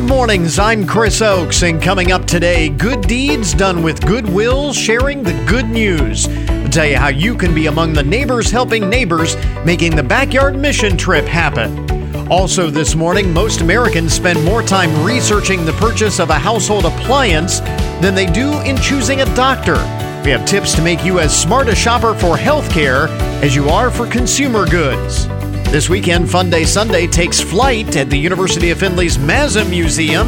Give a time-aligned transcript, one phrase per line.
[0.00, 0.58] Good mornings.
[0.58, 5.68] I'm Chris Oakes, and coming up today, good deeds done with goodwill, sharing the good
[5.68, 6.26] news.
[6.48, 10.56] I'll tell you how you can be among the neighbors helping neighbors, making the backyard
[10.56, 11.86] mission trip happen.
[12.32, 17.60] Also, this morning, most Americans spend more time researching the purchase of a household appliance
[18.00, 19.76] than they do in choosing a doctor.
[20.24, 23.08] We have tips to make you as smart a shopper for healthcare
[23.42, 25.26] as you are for consumer goods.
[25.70, 30.26] This weekend, Fun Day Sunday takes flight at the University of Findlay's Mazza Museum.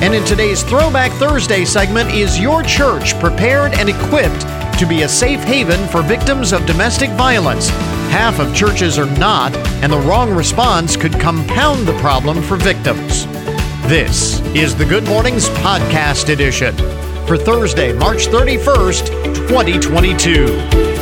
[0.00, 4.42] And in today's Throwback Thursday segment, is your church prepared and equipped
[4.78, 7.70] to be a safe haven for victims of domestic violence?
[8.10, 13.26] Half of churches are not, and the wrong response could compound the problem for victims.
[13.88, 16.76] This is the Good Mornings Podcast Edition
[17.26, 19.06] for Thursday, March 31st,
[19.48, 20.93] 2022.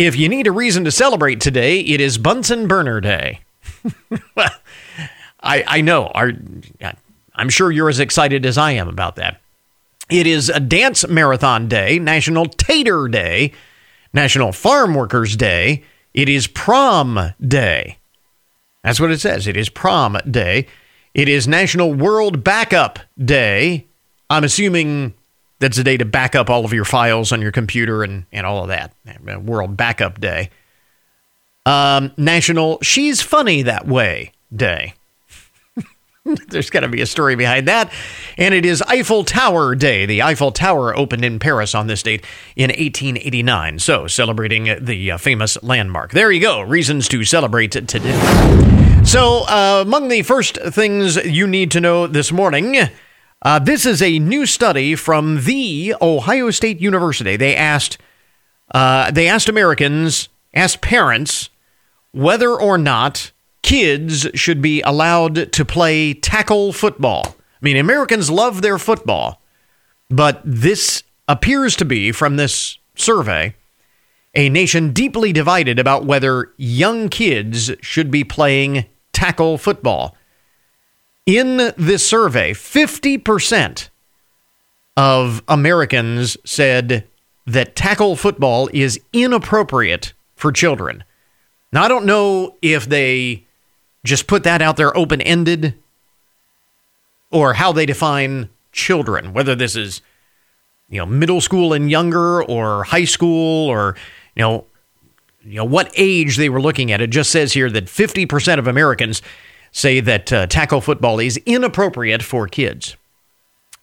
[0.00, 3.40] If you need a reason to celebrate today, it is Bunsen Burner Day.
[5.42, 6.06] I, I know.
[6.06, 6.32] Our,
[7.34, 9.42] I'm sure you're as excited as I am about that.
[10.08, 13.52] It is a dance marathon day, National Tater Day,
[14.14, 15.84] National Farm Workers Day.
[16.14, 17.98] It is prom day.
[18.82, 19.46] That's what it says.
[19.46, 20.66] It is prom day.
[21.12, 23.84] It is National World Backup Day.
[24.30, 25.12] I'm assuming
[25.60, 28.46] that's a day to back up all of your files on your computer and, and
[28.46, 28.92] all of that.
[29.42, 30.50] World Backup Day.
[31.66, 34.94] Um, National She's Funny That Way Day.
[36.48, 37.92] There's got to be a story behind that.
[38.38, 40.06] And it is Eiffel Tower Day.
[40.06, 42.24] The Eiffel Tower opened in Paris on this date
[42.56, 43.78] in 1889.
[43.78, 46.12] So, celebrating the uh, famous landmark.
[46.12, 46.62] There you go.
[46.62, 49.02] Reasons to celebrate today.
[49.04, 52.88] So, uh, among the first things you need to know this morning
[53.42, 57.36] uh, this is a new study from the Ohio State University.
[57.36, 57.98] They asked
[58.72, 61.50] uh, they asked Americans, asked parents,
[62.12, 67.24] whether or not kids should be allowed to play tackle football.
[67.26, 69.42] I mean, Americans love their football,
[70.08, 73.54] but this appears to be from this survey
[74.34, 80.16] a nation deeply divided about whether young kids should be playing tackle football.
[81.30, 83.88] In this survey, 50%
[84.96, 87.06] of Americans said
[87.46, 91.04] that tackle football is inappropriate for children.
[91.72, 93.46] Now, I don't know if they
[94.02, 95.76] just put that out there open ended
[97.30, 100.02] or how they define children, whether this is,
[100.88, 103.94] you know, middle school and younger or high school or,
[104.34, 104.66] you know,
[105.44, 107.00] you know what age they were looking at.
[107.00, 109.22] It just says here that 50% of Americans
[109.72, 112.96] say that uh, tackle football is inappropriate for kids.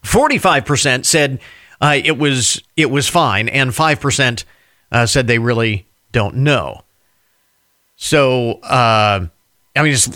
[0.04, 1.40] 45% said
[1.82, 4.44] uh, it was it was fine, and 5%
[4.92, 6.82] uh, said they really don't know.
[7.96, 9.28] So, uh,
[9.76, 10.10] I mean, it's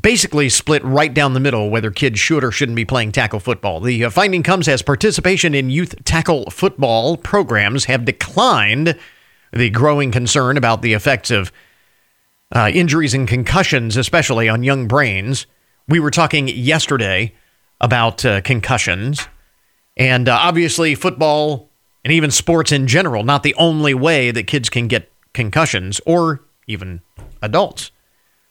[0.00, 3.80] basically split right down the middle whether kids should or shouldn't be playing tackle football.
[3.80, 8.98] The uh, finding comes as participation in youth tackle football programs have declined.
[9.52, 11.50] The growing concern about the effects of
[12.54, 15.46] uh, injuries and concussions, especially on young brains.
[15.86, 17.34] We were talking yesterday
[17.80, 19.28] about uh, concussions,
[19.96, 21.70] and uh, obviously, football
[22.04, 26.44] and even sports in general, not the only way that kids can get concussions, or
[26.66, 27.00] even
[27.42, 27.90] adults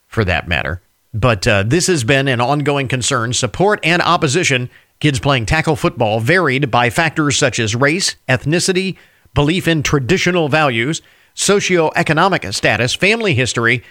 [0.08, 0.82] for that matter.
[1.14, 3.34] But uh, this has been an ongoing concern.
[3.34, 4.70] Support and opposition,
[5.00, 8.98] kids playing tackle football, varied by factors such as race, ethnicity,
[9.34, 11.02] belief in traditional values
[11.38, 13.84] socioeconomic status, family history,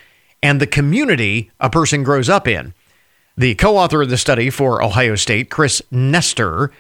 [0.43, 2.75] and the community a person grows up in.
[3.39, 6.71] The co author of the study for Ohio State, Chris Knoester,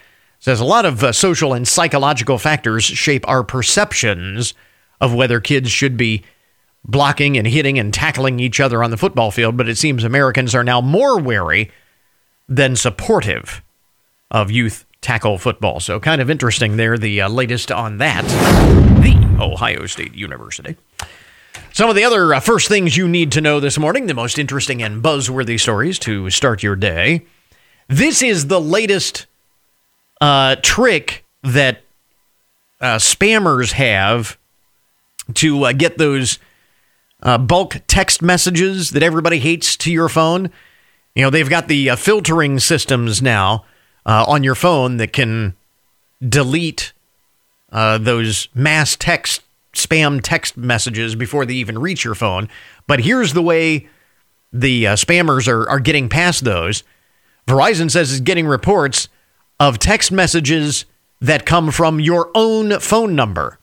[0.41, 4.55] says a lot of uh, social and psychological factors shape our perceptions
[5.01, 6.25] of whether kids should be
[6.85, 10.55] blocking and hitting and tackling each other on the football field, but it seems Americans
[10.55, 11.71] are now more wary
[12.49, 13.63] than supportive
[14.31, 15.81] of youth tackle football.
[15.81, 18.25] So, kind of interesting there, the uh, latest on that.
[19.03, 20.77] The Ohio State University.
[21.73, 24.39] Some of the other uh, first things you need to know this morning, the most
[24.39, 27.27] interesting and buzzworthy stories to start your day.
[27.89, 29.27] This is the latest
[30.21, 31.83] uh, trick that
[32.81, 34.39] uh, spammers have
[35.35, 36.39] to uh, get those
[37.23, 40.51] uh, bulk text messages that everybody hates to your phone.
[41.15, 43.65] You know, they've got the uh, filtering systems now
[44.05, 45.57] on your phone that can
[46.27, 46.93] delete
[47.71, 49.43] those mass text
[49.77, 52.49] spam text messages before they even reach your phone.
[52.87, 53.89] But here's the way
[54.53, 56.83] the uh, spammers are, are getting past those.
[57.47, 59.09] Verizon says it's getting reports
[59.61, 60.85] of text messages
[61.21, 63.59] that come from your own phone number.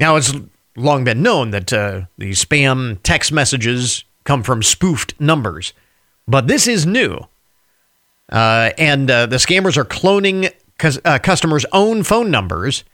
[0.00, 0.34] Now, it's
[0.76, 5.72] long been known that uh, the spam text messages come from spoofed numbers.
[6.26, 7.20] But this is new.
[8.30, 10.50] Uh, and uh, the scammers are cloning
[10.82, 12.84] uh, customers' own phone numbers,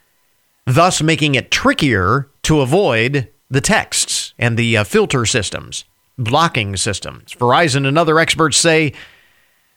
[0.67, 5.85] thus making it trickier to avoid the texts and the uh, filter systems,
[6.17, 7.35] blocking systems.
[7.35, 8.93] Verizon and other experts say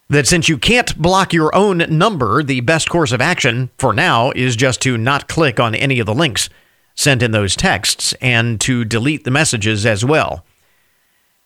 [0.09, 4.31] that since you can't block your own number, the best course of action for now
[4.31, 6.49] is just to not click on any of the links
[6.95, 10.45] sent in those texts and to delete the messages as well.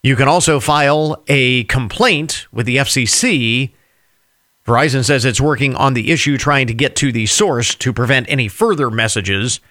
[0.04, 3.74] You can also file a complaint with the FCC.
[4.67, 8.29] Verizon says it's working on the issue, trying to get to the source to prevent
[8.29, 9.61] any further messages.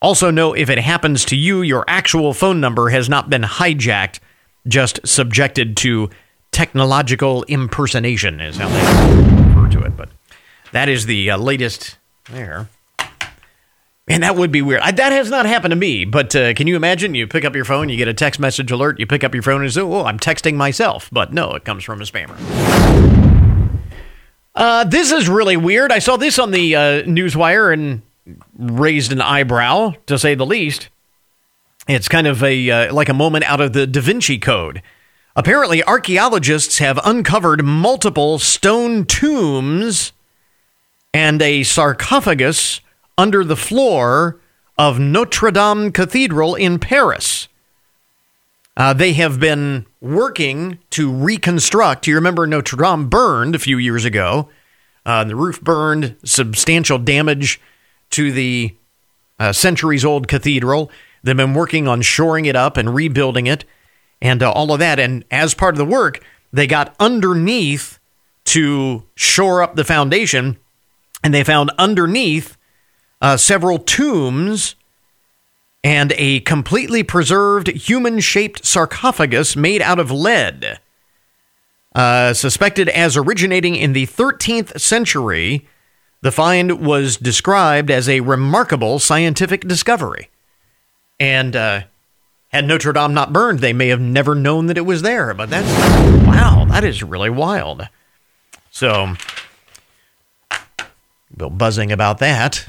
[0.00, 4.18] Also, know if it happens to you, your actual phone number has not been hijacked,
[4.66, 6.08] just subjected to
[6.52, 9.94] technological impersonation, is how they refer to it.
[9.94, 10.08] But
[10.72, 11.98] that is the uh, latest
[12.30, 12.70] there.
[14.08, 14.80] And that would be weird.
[14.80, 17.14] I, that has not happened to me, but uh, can you imagine?
[17.14, 19.42] You pick up your phone, you get a text message alert, you pick up your
[19.42, 21.10] phone and say, oh, I'm texting myself.
[21.12, 23.09] But no, it comes from a spammer.
[24.54, 25.92] Uh, this is really weird.
[25.92, 28.02] I saw this on the uh, Newswire and
[28.56, 30.88] raised an eyebrow, to say the least.
[31.88, 34.82] It's kind of a uh, like a moment out of the Da Vinci Code.
[35.36, 40.12] Apparently, archaeologists have uncovered multiple stone tombs
[41.14, 42.80] and a sarcophagus
[43.16, 44.40] under the floor
[44.76, 47.48] of Notre Dame Cathedral in Paris.
[48.80, 52.06] Uh, they have been working to reconstruct.
[52.06, 54.48] You remember Notre Dame burned a few years ago.
[55.04, 57.60] Uh, the roof burned, substantial damage
[58.08, 58.74] to the
[59.38, 60.90] uh, centuries old cathedral.
[61.22, 63.66] They've been working on shoring it up and rebuilding it
[64.22, 64.98] and uh, all of that.
[64.98, 67.98] And as part of the work, they got underneath
[68.46, 70.56] to shore up the foundation,
[71.22, 72.56] and they found underneath
[73.20, 74.74] uh, several tombs
[75.82, 80.78] and a completely preserved human shaped sarcophagus made out of lead.
[81.94, 85.66] Uh, suspected as originating in the 13th century,
[86.20, 90.28] the find was described as a remarkable scientific discovery.
[91.18, 91.82] And uh,
[92.48, 95.34] had Notre Dame not burned, they may have never known that it was there.
[95.34, 95.68] But that's,
[96.26, 97.88] wow, that is really wild.
[98.70, 99.14] So,
[101.36, 102.66] Bill buzzing about that.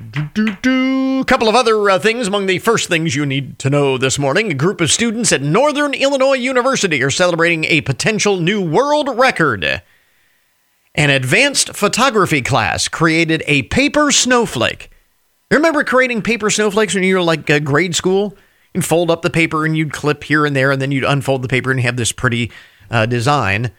[0.00, 4.18] A couple of other uh, things among the first things you need to know this
[4.18, 4.50] morning.
[4.50, 9.82] A group of students at Northern Illinois University are celebrating a potential new world record.
[10.94, 14.90] An advanced photography class created a paper snowflake.
[15.50, 18.38] Remember creating paper snowflakes when you were like uh, grade school?
[18.72, 21.42] You'd fold up the paper and you'd clip here and there, and then you'd unfold
[21.42, 22.50] the paper and have this pretty
[22.90, 23.70] uh, design,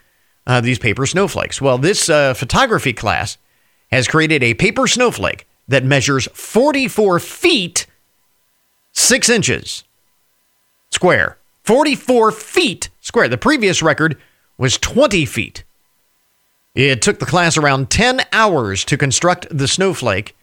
[0.45, 1.59] uh, these paper snowflakes.
[1.59, 3.39] Well, this uh, photography class
[3.91, 7.87] has created a paper snowflake that measures 44 feet,
[8.93, 9.83] 6 inches
[10.91, 11.37] square.
[11.63, 13.27] 44 feet square.
[13.27, 14.17] The previous record
[14.57, 15.63] was 20 feet.
[16.73, 20.35] It took the class around 10 hours to construct the snowflake.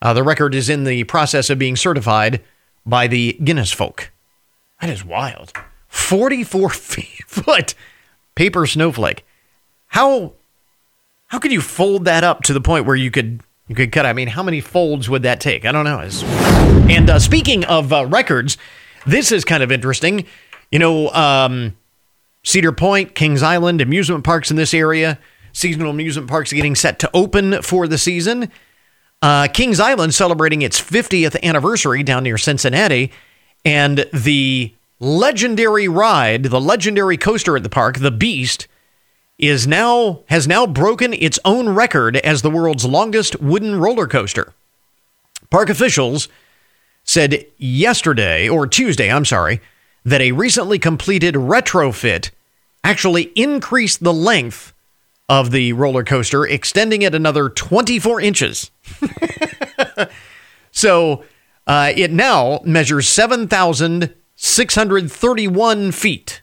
[0.00, 2.42] Uh, the record is in the process of being certified
[2.84, 4.12] by the Guinness folk.
[4.80, 5.52] That is wild.
[5.88, 7.74] 44 feet, foot
[8.34, 9.24] paper snowflake.
[9.88, 10.34] How
[11.28, 14.06] how could you fold that up to the point where you could you could cut.
[14.06, 15.64] I mean, how many folds would that take?
[15.64, 16.00] I don't know.
[16.00, 18.56] It's, and uh, speaking of uh, records,
[19.06, 20.26] this is kind of interesting.
[20.70, 21.76] You know, um,
[22.44, 25.18] Cedar Point, Kings Island, amusement parks in this area,
[25.52, 28.50] seasonal amusement parks getting set to open for the season.
[29.22, 33.10] Uh, Kings Island celebrating its 50th anniversary down near Cincinnati,
[33.64, 38.68] and the legendary ride, the legendary coaster at the park, the Beast
[39.38, 44.54] is now has now broken its own record as the world's longest wooden roller coaster.
[45.50, 46.28] Park officials
[47.04, 49.60] said yesterday or Tuesday, I'm sorry,
[50.04, 52.30] that a recently completed retrofit
[52.82, 54.72] actually increased the length
[55.28, 58.70] of the roller coaster, extending it another 24 inches.
[60.70, 61.24] so
[61.66, 66.42] uh, it now measures 7,631 feet.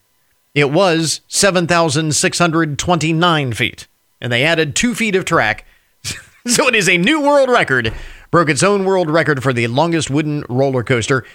[0.54, 3.88] It was 7,629 feet,
[4.22, 5.66] and they added two feet of track.
[6.48, 7.92] so it is a new world record.
[8.30, 11.26] Broke its own world record for the longest wooden roller coaster.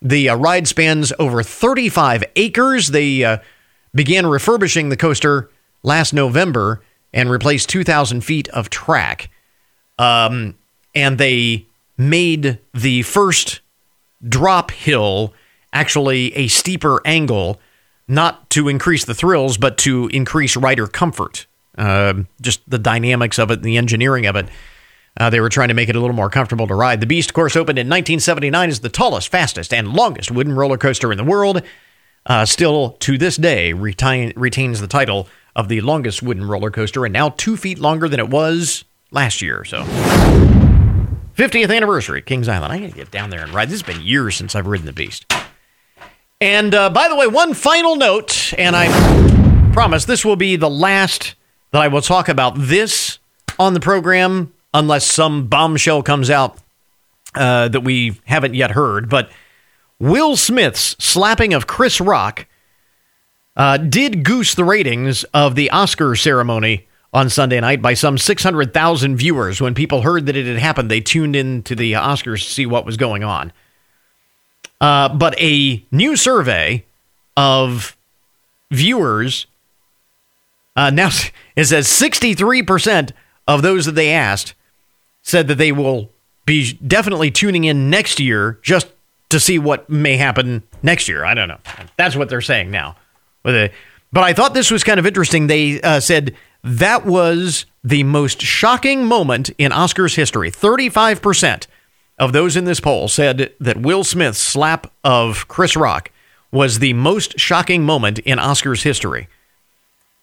[0.00, 2.88] The uh, ride spans over 35 acres.
[2.88, 3.38] They uh,
[3.94, 5.50] began refurbishing the coaster
[5.82, 9.30] last November and replaced 2,000 feet of track.
[9.98, 10.56] Um,
[10.94, 11.66] and they
[11.96, 13.60] made the first
[14.26, 15.34] drop hill
[15.72, 17.60] actually a steeper angle
[18.08, 21.46] not to increase the thrills, but to increase rider comfort.
[21.78, 24.46] Uh, just the dynamics of it and the engineering of it.
[25.18, 27.00] Uh, they were trying to make it a little more comfortable to ride.
[27.00, 30.78] The Beast, of course, opened in 1979 as the tallest, fastest, and longest wooden roller
[30.78, 31.62] coaster in the world.
[32.26, 37.04] uh, still to this day retain, retains the title of the longest wooden roller coaster
[37.04, 39.64] and now two feet longer than it was last year.
[39.64, 39.82] So,
[41.36, 42.72] 50th anniversary, Kings Island.
[42.72, 43.68] I got to get down there and ride.
[43.68, 45.26] This has been years since I've ridden the Beast.
[46.42, 48.88] And uh, by the way, one final note, and I
[49.72, 51.36] promise this will be the last
[51.70, 53.20] that I will talk about this
[53.60, 56.58] on the program, unless some bombshell comes out
[57.36, 59.08] uh, that we haven't yet heard.
[59.08, 59.30] But
[60.00, 62.46] Will Smith's slapping of Chris Rock
[63.54, 69.16] uh, did goose the ratings of the Oscar ceremony on Sunday night by some 600,000
[69.16, 69.60] viewers.
[69.60, 72.66] When people heard that it had happened, they tuned in to the Oscars to see
[72.66, 73.52] what was going on.
[74.82, 76.84] Uh, but a new survey
[77.36, 77.96] of
[78.70, 79.46] viewers
[80.76, 81.08] uh, now
[81.56, 83.12] it says 63%
[83.46, 84.54] of those that they asked
[85.22, 86.10] said that they will
[86.46, 88.88] be definitely tuning in next year just
[89.28, 91.24] to see what may happen next year.
[91.24, 91.58] I don't know.
[91.96, 92.96] That's what they're saying now.
[93.42, 93.72] But
[94.14, 95.46] I thought this was kind of interesting.
[95.46, 96.34] They uh, said
[96.64, 100.50] that was the most shocking moment in Oscars history.
[100.50, 101.66] 35%
[102.18, 106.10] of those in this poll said that Will Smith's slap of Chris Rock
[106.50, 109.28] was the most shocking moment in Oscars history.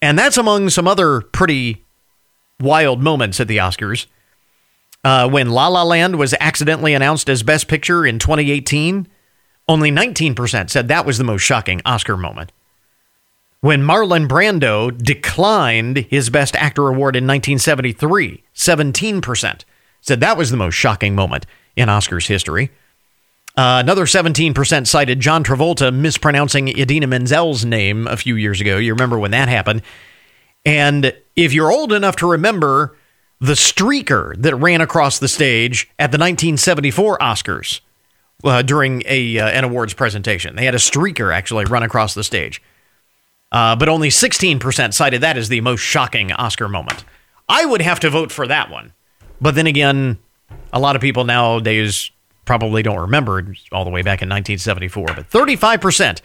[0.01, 1.83] And that's among some other pretty
[2.59, 4.05] wild moments at the Oscars.
[5.03, 9.07] Uh, when La La Land was accidentally announced as Best Picture in 2018,
[9.67, 12.51] only 19% said that was the most shocking Oscar moment.
[13.61, 19.63] When Marlon Brando declined his Best Actor award in 1973, 17%
[20.01, 22.71] said that was the most shocking moment in Oscars history.
[23.57, 28.77] Uh, another 17% cited John Travolta mispronouncing Idina Menzel's name a few years ago.
[28.77, 29.81] You remember when that happened.
[30.65, 32.95] And if you're old enough to remember
[33.39, 37.81] the streaker that ran across the stage at the 1974 Oscars
[38.43, 40.55] uh, during a uh, an awards presentation.
[40.55, 42.61] They had a streaker actually run across the stage.
[43.51, 47.03] Uh, but only 16% cited that as the most shocking Oscar moment.
[47.47, 48.93] I would have to vote for that one.
[49.41, 50.17] But then again,
[50.73, 52.11] a lot of people nowadays
[52.45, 55.05] probably don't remember all the way back in 1974.
[55.07, 56.21] But 35%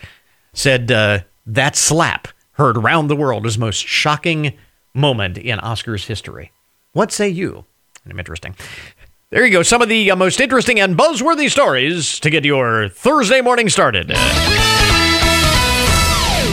[0.53, 4.55] said uh, that slap heard around the world as most shocking
[4.95, 6.53] moment in Oscars history.
[6.93, 7.65] What say you?
[8.09, 8.55] Interesting.
[9.31, 9.63] There you go.
[9.63, 14.13] Some of the uh, most interesting and buzzworthy stories to get your Thursday morning started.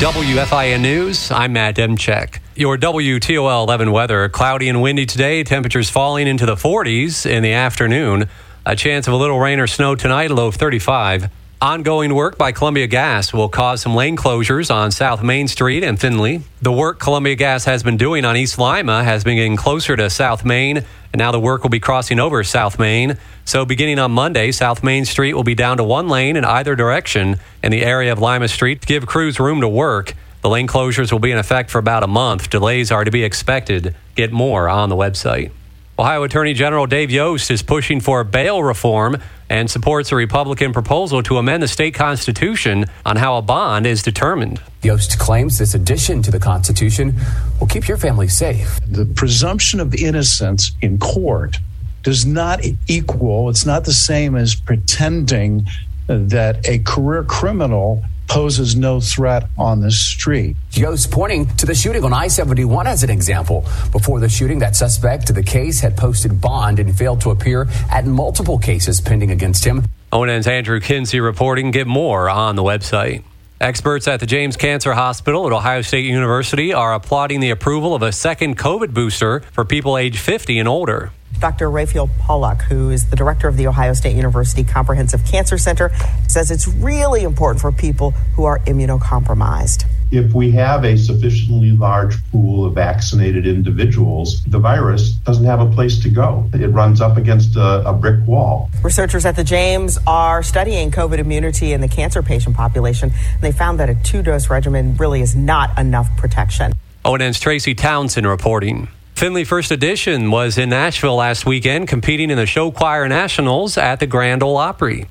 [0.02, 2.40] WFIN News, I'm Matt Demchek.
[2.56, 7.54] Your WTOL 11 weather cloudy and windy today, temperatures falling into the 40s in the
[7.54, 8.28] afternoon.
[8.66, 11.30] A chance of a little rain or snow tonight, low of 35.
[11.62, 16.02] Ongoing work by Columbia Gas will cause some lane closures on South Main Street and
[16.02, 16.42] Findlay.
[16.60, 20.10] The work Columbia Gas has been doing on East Lima has been getting closer to
[20.10, 23.16] South Main, and now the work will be crossing over South Main.
[23.46, 26.76] So, beginning on Monday, South Main Street will be down to one lane in either
[26.76, 30.16] direction in the area of Lima Street to give crews room to work.
[30.42, 32.50] The lane closures will be in effect for about a month.
[32.50, 33.94] Delays are to be expected.
[34.16, 35.52] Get more on the website.
[36.00, 39.18] Ohio Attorney General Dave Yost is pushing for bail reform
[39.50, 44.02] and supports a Republican proposal to amend the state constitution on how a bond is
[44.02, 44.62] determined.
[44.82, 47.14] Yost claims this addition to the Constitution
[47.60, 48.80] will keep your family safe.
[48.88, 51.58] The presumption of innocence in court
[52.04, 55.68] does not equal, it's not the same as pretending
[56.08, 60.56] that a career criminal poses no threat on the street.
[60.72, 63.66] Yost's pointing to the shooting on I 71 as an example.
[63.92, 67.68] Before the shooting, that suspect to the case had posted bond and failed to appear
[67.92, 69.84] at multiple cases pending against him.
[70.14, 71.72] ONN's Andrew Kinsey reporting.
[71.72, 73.24] Get more on the website.
[73.60, 78.02] Experts at the James Cancer Hospital at Ohio State University are applauding the approval of
[78.02, 81.12] a second COVID booster for people age 50 and older.
[81.42, 81.72] Dr.
[81.72, 85.92] Raphael Pollock, who is the director of the Ohio State University Comprehensive Cancer Center,
[86.28, 89.86] says it's really important for people who are immunocompromised.
[90.12, 95.72] If we have a sufficiently large pool of vaccinated individuals, the virus doesn't have a
[95.72, 96.48] place to go.
[96.54, 98.70] It runs up against a, a brick wall.
[98.84, 103.52] Researchers at the James are studying COVID immunity in the cancer patient population, and they
[103.52, 106.74] found that a two dose regimen really is not enough protection.
[107.04, 108.90] ONN's Tracy Townsend reporting.
[109.22, 114.00] Findlay First Edition was in Nashville last weekend, competing in the Show Choir Nationals at
[114.00, 115.06] the Grand Ole Opry.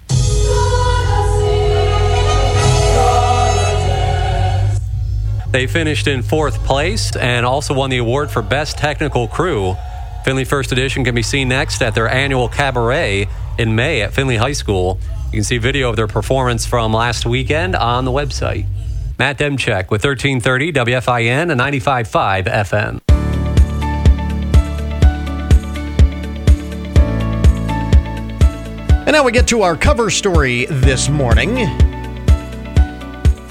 [5.52, 9.76] They finished in fourth place and also won the award for Best Technical Crew.
[10.24, 13.28] Findlay First Edition can be seen next at their annual cabaret
[13.60, 14.98] in May at Findlay High School.
[15.26, 18.66] You can see video of their performance from last weekend on the website.
[19.20, 23.09] Matt Demchek with 1330 WFIN and 95.5 FM.
[29.10, 31.52] And now we get to our cover story this morning.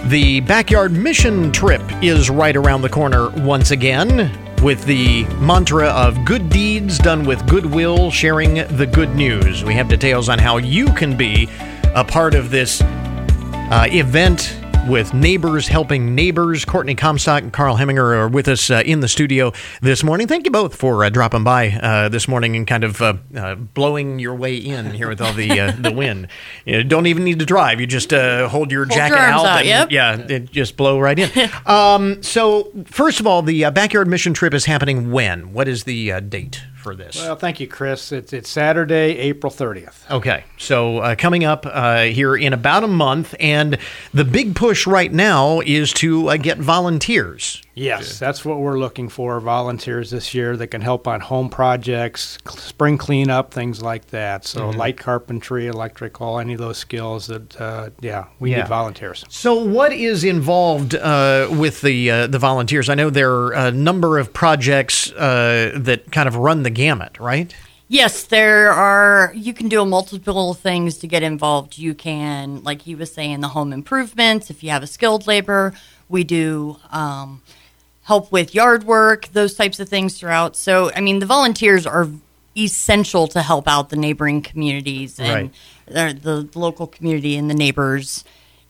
[0.05, 4.31] The backyard mission trip is right around the corner once again
[4.63, 9.65] with the mantra of good deeds done with goodwill, sharing the good news.
[9.65, 11.49] We have details on how you can be
[11.93, 16.65] a part of this uh, event with Neighbors Helping Neighbors.
[16.65, 20.27] Courtney Comstock and Carl Heminger are with us uh, in the studio this morning.
[20.27, 23.55] Thank you both for uh, dropping by uh, this morning and kind of uh, uh,
[23.55, 26.27] blowing your way in here with all the uh, the wind.
[26.65, 29.59] You don't even need to drive; you just hold your Hold jacket your out, out,
[29.59, 29.91] and yep.
[29.91, 31.49] yeah, it just blow right in.
[31.65, 35.53] um, so, first of all, the backyard mission trip is happening when?
[35.53, 37.17] What is the date for this?
[37.17, 38.11] Well, thank you, Chris.
[38.11, 40.09] It's, it's Saturday, April 30th.
[40.09, 43.77] Okay, so uh, coming up uh, here in about a month, and
[44.13, 47.61] the big push right now is to uh, get volunteers.
[47.79, 52.37] Yes, that's what we're looking for volunteers this year that can help on home projects,
[52.45, 54.45] cl- spring cleanup, things like that.
[54.45, 54.77] So, Mm-hmm.
[54.79, 58.57] light carpentry, electrical, any of those skills that, uh, yeah, we Yeah.
[58.57, 59.23] need volunteers.
[59.29, 62.89] So, what is involved uh, with the uh, the volunteers?
[62.89, 67.19] I know there are a number of projects uh, that kind of run the gamut,
[67.19, 67.53] right?
[67.91, 69.31] Yes, there are.
[69.35, 71.77] You can do multiple things to get involved.
[71.79, 74.51] You can, like he was saying, the home improvements.
[74.51, 75.73] If you have a skilled labor,
[76.07, 77.41] we do um,
[78.09, 80.55] help with yard work, those types of things throughout.
[80.55, 82.09] So, I mean, the volunteers are
[82.57, 85.51] essential to help out the neighboring communities and
[85.93, 88.23] uh, the local community and the neighbors.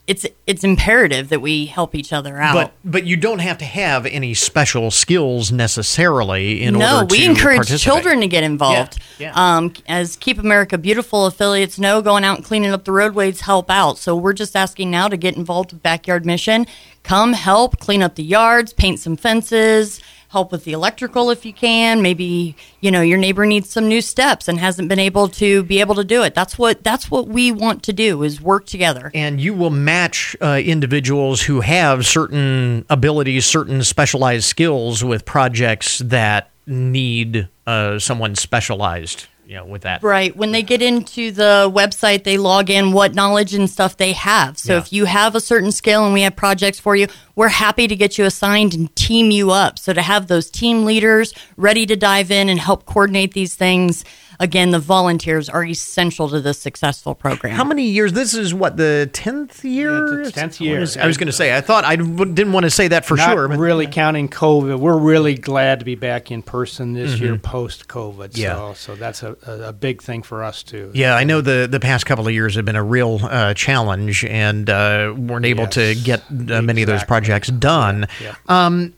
[0.09, 2.55] It's it's imperative that we help each other out.
[2.55, 7.15] But but you don't have to have any special skills necessarily in no, order to
[7.15, 8.97] No, we encourage children to get involved.
[9.19, 13.41] Yeah, Um, as Keep America Beautiful affiliates know, going out and cleaning up the roadways
[13.41, 13.99] help out.
[13.99, 16.65] So we're just asking now to get involved with Backyard Mission.
[17.03, 21.53] Come help clean up the yards, paint some fences, help with the electrical if you
[21.53, 22.01] can.
[22.01, 25.79] Maybe you know your neighbor needs some new steps and hasn't been able to be
[25.79, 26.33] able to do it.
[26.33, 29.11] That's what that's what we want to do is work together.
[29.13, 35.99] and you will match uh, individuals who have certain abilities, certain specialized skills with projects
[35.99, 40.03] that need uh, someone specialized, you know, with that.
[40.03, 40.35] Right.
[40.37, 44.59] When they get into the website, they log in what knowledge and stuff they have.
[44.59, 44.77] So Yeah.
[44.79, 47.95] if you have a certain skill and we have projects for you, we're happy to
[47.95, 49.79] get you assigned and team you up.
[49.79, 54.05] So to have those team leaders ready to dive in and help coordinate these things,
[54.39, 57.55] again, the volunteers are essential to this successful program.
[57.55, 58.13] How many years?
[58.13, 60.23] This is what the tenth year.
[60.23, 60.81] Yeah, 10th year.
[60.81, 61.55] is- I was going to say.
[61.55, 63.47] I thought I didn't want to say that for Not sure.
[63.47, 64.79] But really counting COVID.
[64.79, 68.37] We're really glad to be back in person this year post COVID.
[68.37, 68.55] Yeah.
[68.55, 70.91] So, so that's a, a, a big thing for us, too.
[70.93, 74.23] yeah, I know the the past couple of years have been a real uh, challenge,
[74.25, 78.07] and uh, weren't able to get uh, many of those projects done.
[78.21, 78.35] Yeah.
[78.47, 78.93] Um,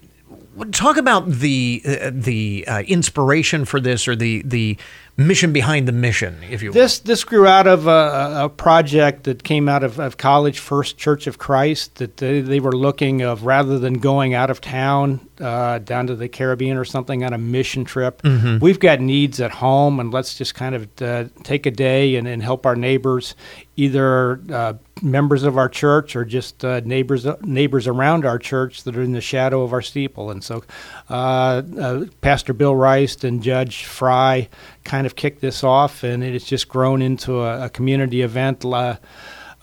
[0.71, 4.77] talk about the uh, the uh, inspiration for this, or the the
[5.17, 6.73] mission behind the mission, if you will.
[6.73, 10.97] This this grew out of a, a project that came out of, of College First
[10.97, 15.19] Church of Christ that they, they were looking of rather than going out of town
[15.39, 18.21] uh, down to the Caribbean or something on a mission trip.
[18.61, 22.27] We've got needs at home, and let's just kind of uh, take a day and,
[22.27, 23.35] and help our neighbors,
[23.75, 28.95] either uh, members of our church or just uh, neighbors neighbors around our church that
[28.95, 30.31] are in the shadow of our steeple.
[30.31, 30.63] And so,
[31.09, 34.49] uh, uh, Pastor Bill Rice and Judge Fry
[34.83, 38.63] kind of kicked this off, and it has just grown into a, a community event.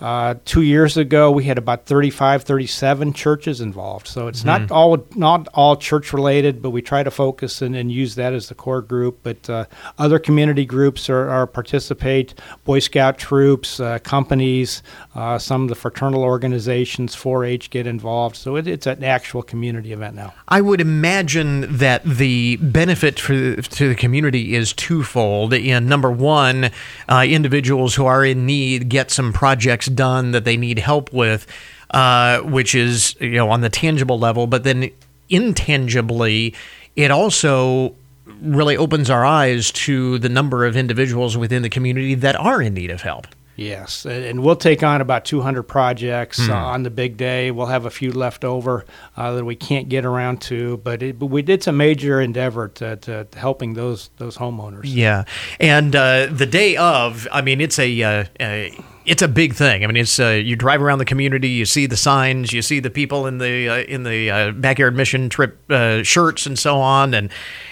[0.00, 4.06] Uh, two years ago, we had about 35, 37 churches involved.
[4.06, 7.90] So it's not all not all church related, but we try to focus and, and
[7.90, 9.18] use that as the core group.
[9.24, 9.64] But uh,
[9.98, 12.34] other community groups are, are participate.
[12.64, 14.84] Boy Scout troops, uh, companies,
[15.16, 18.36] uh, some of the fraternal organizations, 4-H get involved.
[18.36, 20.32] So it, it's an actual community event now.
[20.46, 25.52] I would imagine that the benefit for, to the community is twofold.
[25.54, 26.70] In number one,
[27.08, 31.46] uh, individuals who are in need get some projects done that they need help with,
[31.90, 34.46] uh, which is you know on the tangible level.
[34.46, 34.90] But then
[35.28, 36.54] intangibly,
[36.96, 37.94] it also
[38.42, 42.74] really opens our eyes to the number of individuals within the community that are in
[42.74, 43.26] need of help.
[43.58, 47.50] Yes, and we'll take on about 200 projects uh, on the big day.
[47.50, 51.18] We'll have a few left over uh, that we can't get around to, but, it,
[51.18, 54.82] but we did some major endeavor to, to, to helping those those homeowners.
[54.84, 55.24] Yeah,
[55.58, 58.68] and uh, the day of, I mean, it's a uh, uh,
[59.08, 59.82] it's a big thing.
[59.82, 62.78] I mean, it's uh, you drive around the community, you see the signs, you see
[62.78, 66.78] the people in the uh, in the uh, backyard mission trip uh, shirts and so
[66.78, 67.30] on, and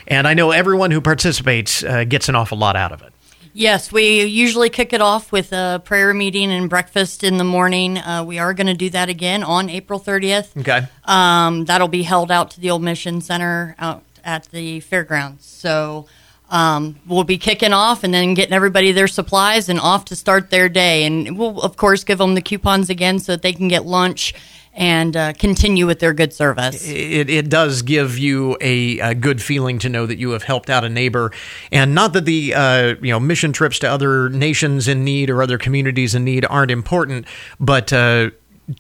[0.09, 3.13] and I know everyone who participates uh, gets an awful lot out of it.
[3.59, 7.97] Yes, we usually kick it off with a prayer meeting and breakfast in the morning.
[7.97, 10.55] Uh, we are going to do that again on April 30th.
[10.61, 10.87] Okay.
[11.05, 15.47] Um, that'll be held out to the old mission center out at the fairgrounds.
[15.47, 16.07] So
[16.51, 20.51] um, we'll be kicking off and then getting everybody their supplies and off to start
[20.51, 21.05] their day.
[21.07, 24.35] And we'll, of course, give them the coupons again so that they can get lunch
[24.77, 26.87] and uh, continue with their good service.
[26.87, 30.69] It, it does give you a, a, good feeling to know that you have helped
[30.69, 31.33] out a neighbor,
[31.73, 35.43] and not that the uh, you know mission trips to other nations in need or
[35.43, 37.27] other communities in need aren't important,
[37.59, 38.31] but uh,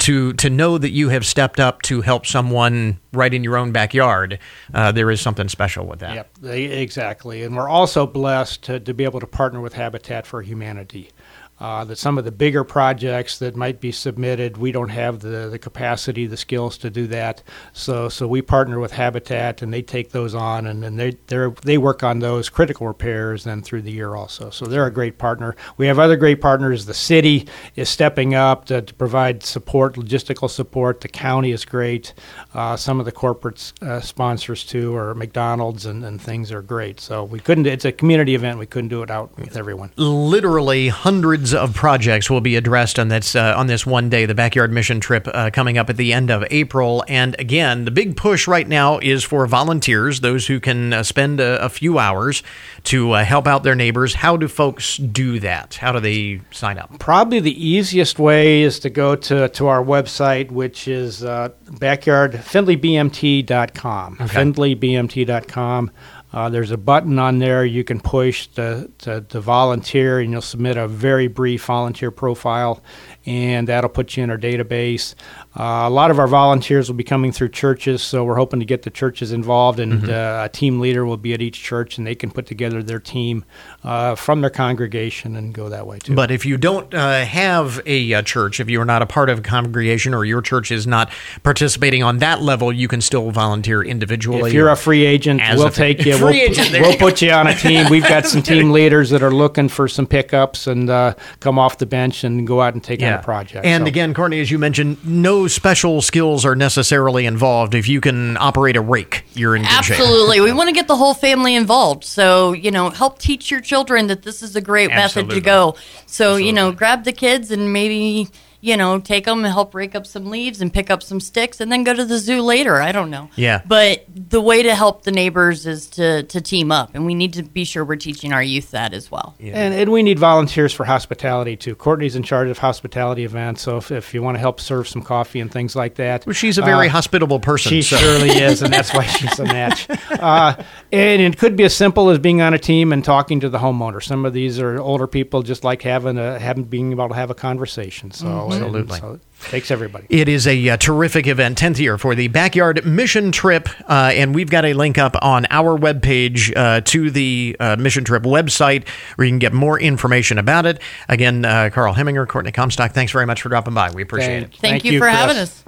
[0.00, 3.72] to to know that you have stepped up to help someone right in your own
[3.72, 4.38] backyard,
[4.74, 6.28] uh, there is something special with that.
[6.42, 7.42] Yep, exactly.
[7.42, 11.10] And we're also blessed to, to be able to partner with Habitat for Humanity
[11.58, 15.48] uh, that some of the bigger projects that might be submitted, we don't have the,
[15.48, 17.42] the capacity, the skills to do that.
[17.72, 21.48] So so we partner with Habitat, and they take those on, and, and they they
[21.62, 24.50] they work on those critical repairs then through the year also.
[24.50, 25.56] So they're a great partner.
[25.76, 26.86] We have other great partners.
[26.86, 31.00] The city is stepping up to, to provide support, logistical support.
[31.00, 32.12] The county is great.
[32.54, 37.00] Uh, some of the corporate uh, sponsors too, or McDonald's and, and things are great.
[37.00, 37.66] So we couldn't.
[37.66, 38.58] It's a community event.
[38.58, 39.92] We couldn't do it out with everyone.
[39.96, 44.26] Literally hundreds hundreds of projects will be addressed on this uh, on this one day,
[44.26, 47.04] the backyard mission trip uh, coming up at the end of April.
[47.08, 51.40] And again, the big push right now is for volunteers, those who can uh, spend
[51.40, 52.42] a, a, few hours
[52.84, 54.14] to uh, help out their neighbors.
[54.14, 55.74] How do folks do that?
[55.74, 56.98] How do they sign up?
[56.98, 62.32] Probably the easiest way is to go to, to our website, which is uh, backyard
[62.32, 64.18] findlaybmt.com.
[64.20, 64.34] Okay.
[64.34, 65.90] Findlaybmt.com.
[66.32, 67.64] Uh, there's a button on there.
[67.64, 72.82] You can push to, to, to, volunteer, and you'll submit a very brief volunteer profile,
[73.26, 75.14] and that'll put you in our database.
[75.58, 78.66] Uh, a lot of our volunteers will be coming through churches, so we're hoping to
[78.66, 80.10] get the churches involved, and mm-hmm.
[80.10, 83.00] uh, a team leader will be at each church, and they can put together their
[83.00, 83.44] team
[83.82, 86.14] uh, from their congregation and go that way too.
[86.14, 89.30] But if you don't uh, have a, a, church, if you are not a part
[89.30, 91.10] of a congregation, or your church is not
[91.42, 94.50] participating on that level, you can still volunteer individually.
[94.50, 96.22] If you're a free agent, we'll take you.
[96.22, 97.86] We'll, agent, we'll put you on a team.
[97.90, 101.78] We've got some team leaders that are looking for some pickups and uh, come off
[101.78, 103.15] the bench and go out and take yeah.
[103.15, 103.64] on a project.
[103.64, 103.88] And so.
[103.88, 107.74] again, Courtney, as you mentioned, no special skills are necessarily involved.
[107.74, 110.40] If you can operate a rake, you're in good Absolutely.
[110.40, 112.04] we want to get the whole family involved.
[112.04, 115.28] So, you know, help teach your children that this is a great Absolutely.
[115.28, 115.76] method to go.
[116.06, 116.46] So, Absolutely.
[116.46, 118.28] you know, grab the kids and maybe
[118.66, 121.60] you know, take them and help rake up some leaves and pick up some sticks
[121.60, 122.82] and then go to the zoo later.
[122.82, 123.30] I don't know.
[123.36, 123.62] Yeah.
[123.64, 126.90] But the way to help the neighbors is to, to team up.
[126.92, 129.36] And we need to be sure we're teaching our youth that as well.
[129.38, 129.52] Yeah.
[129.54, 131.76] And, and we need volunteers for hospitality too.
[131.76, 133.62] Courtney's in charge of hospitality events.
[133.62, 136.26] So if, if you want to help serve some coffee and things like that.
[136.26, 137.70] Well, she's a very uh, hospitable person.
[137.70, 137.96] She so.
[137.98, 138.62] surely is.
[138.62, 139.88] And that's why she's a match.
[140.10, 143.48] Uh, and it could be as simple as being on a team and talking to
[143.48, 144.02] the homeowner.
[144.02, 147.30] Some of these are older people just like having a, having, being able to have
[147.30, 148.10] a conversation.
[148.10, 148.26] So.
[148.26, 148.98] Mm-hmm Absolutely.
[148.98, 150.06] So takes everybody.
[150.08, 153.68] It is a uh, terrific event, 10th year for the Backyard Mission Trip.
[153.88, 158.04] Uh, and we've got a link up on our webpage uh, to the uh, Mission
[158.04, 160.80] Trip website where you can get more information about it.
[161.08, 163.90] Again, uh, Carl Heminger, Courtney Comstock, thanks very much for dropping by.
[163.90, 164.60] We appreciate Thank, it.
[164.60, 165.62] Thank, Thank you, you, for having us.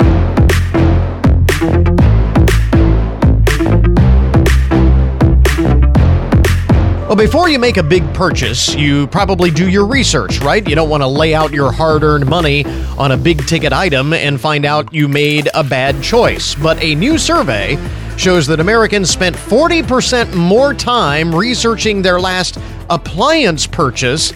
[7.08, 10.68] Well, before you make a big purchase, you probably do your research, right?
[10.68, 12.66] You don't want to lay out your hard earned money
[12.98, 16.54] on a big ticket item and find out you made a bad choice.
[16.54, 17.78] But a new survey
[18.18, 22.58] shows that Americans spent 40% more time researching their last
[22.90, 24.34] appliance purchase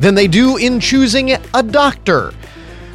[0.00, 2.32] than they do in choosing a doctor.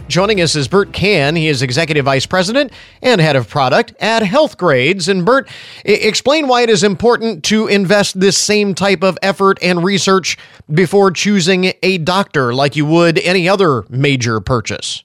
[0.10, 1.36] Joining us is Bert Kann.
[1.36, 2.72] He is Executive Vice President
[3.04, 5.08] and Head of Product at Healthgrades.
[5.08, 5.48] And Bert,
[5.86, 10.36] I- explain why it is important to invest this same type of effort and research
[10.74, 15.04] before choosing a doctor like you would any other major purchase.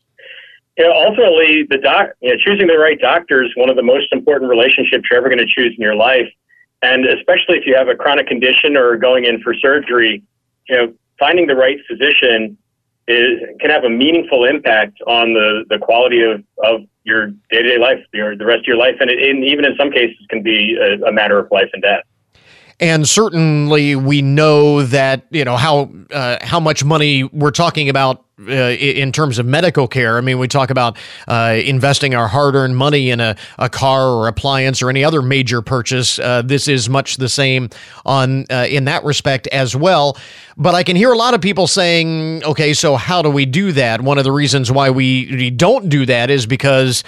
[0.78, 3.82] You know, ultimately, the doc, you know, choosing the right doctor is one of the
[3.82, 6.32] most important relationships you're ever going to choose in your life.
[6.80, 10.22] And especially if you have a chronic condition or going in for surgery,
[10.70, 12.56] you know, finding the right physician
[13.06, 17.68] is can have a meaningful impact on the, the quality of, of your day to
[17.68, 20.42] day life, your, the rest of your life, and, it, even in some cases can
[20.42, 22.04] be a, a matter of life and death
[22.80, 28.24] and certainly we know that you know how uh, how much money we're talking about
[28.48, 30.18] uh, in terms of medical care.
[30.18, 30.96] I mean, we talk about
[31.28, 35.62] uh, investing our hard-earned money in a, a car or appliance or any other major
[35.62, 36.18] purchase.
[36.18, 37.70] Uh, this is much the same
[38.04, 40.18] on uh, in that respect as well.
[40.56, 43.72] But I can hear a lot of people saying, "Okay, so how do we do
[43.72, 47.04] that?" One of the reasons why we, we don't do that is because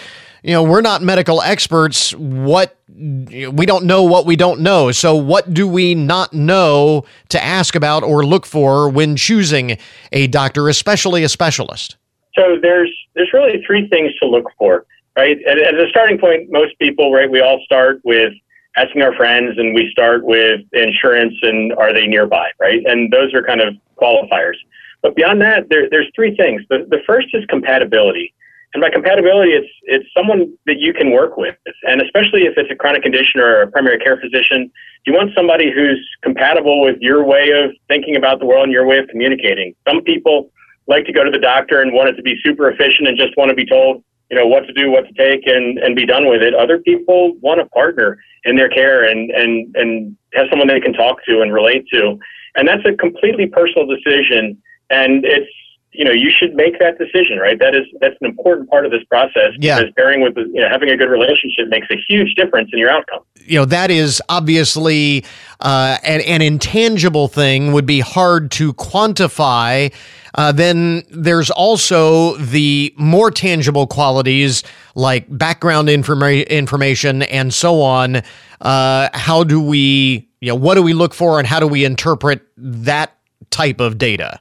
[0.46, 2.14] you know, we're not medical experts.
[2.14, 4.92] What we don't know what we don't know.
[4.92, 9.76] So, what do we not know to ask about or look for when choosing
[10.12, 11.96] a doctor, especially a specialist?
[12.36, 15.36] So, there's there's really three things to look for, right?
[15.48, 18.32] At, at the starting point, most people, right, we all start with
[18.76, 22.84] asking our friends, and we start with insurance and are they nearby, right?
[22.86, 24.54] And those are kind of qualifiers.
[25.02, 26.62] But beyond that, there, there's three things.
[26.70, 28.32] The, the first is compatibility.
[28.76, 31.56] And by compatibility, it's it's someone that you can work with,
[31.88, 34.70] and especially if it's a chronic condition or a primary care physician,
[35.06, 38.84] you want somebody who's compatible with your way of thinking about the world and your
[38.84, 39.74] way of communicating.
[39.88, 40.50] Some people
[40.88, 43.34] like to go to the doctor and want it to be super efficient and just
[43.38, 46.04] want to be told, you know, what to do, what to take, and and be
[46.04, 46.52] done with it.
[46.54, 50.92] Other people want a partner in their care and and and have someone they can
[50.92, 52.18] talk to and relate to,
[52.56, 54.60] and that's a completely personal decision.
[54.90, 55.50] And it's
[55.96, 57.58] you know you should make that decision right?
[57.58, 59.78] That is that's an important part of this process yeah.
[59.78, 62.90] because pairing with you know having a good relationship makes a huge difference in your
[62.90, 63.20] outcome.
[63.44, 65.24] You know that is obviously
[65.60, 69.92] uh, an, an, intangible thing would be hard to quantify.
[70.34, 74.62] Uh, then there's also the more tangible qualities
[74.94, 78.22] like background informa- information and so on.
[78.60, 81.84] Uh, how do we you know what do we look for and how do we
[81.84, 83.12] interpret that
[83.50, 84.40] type of data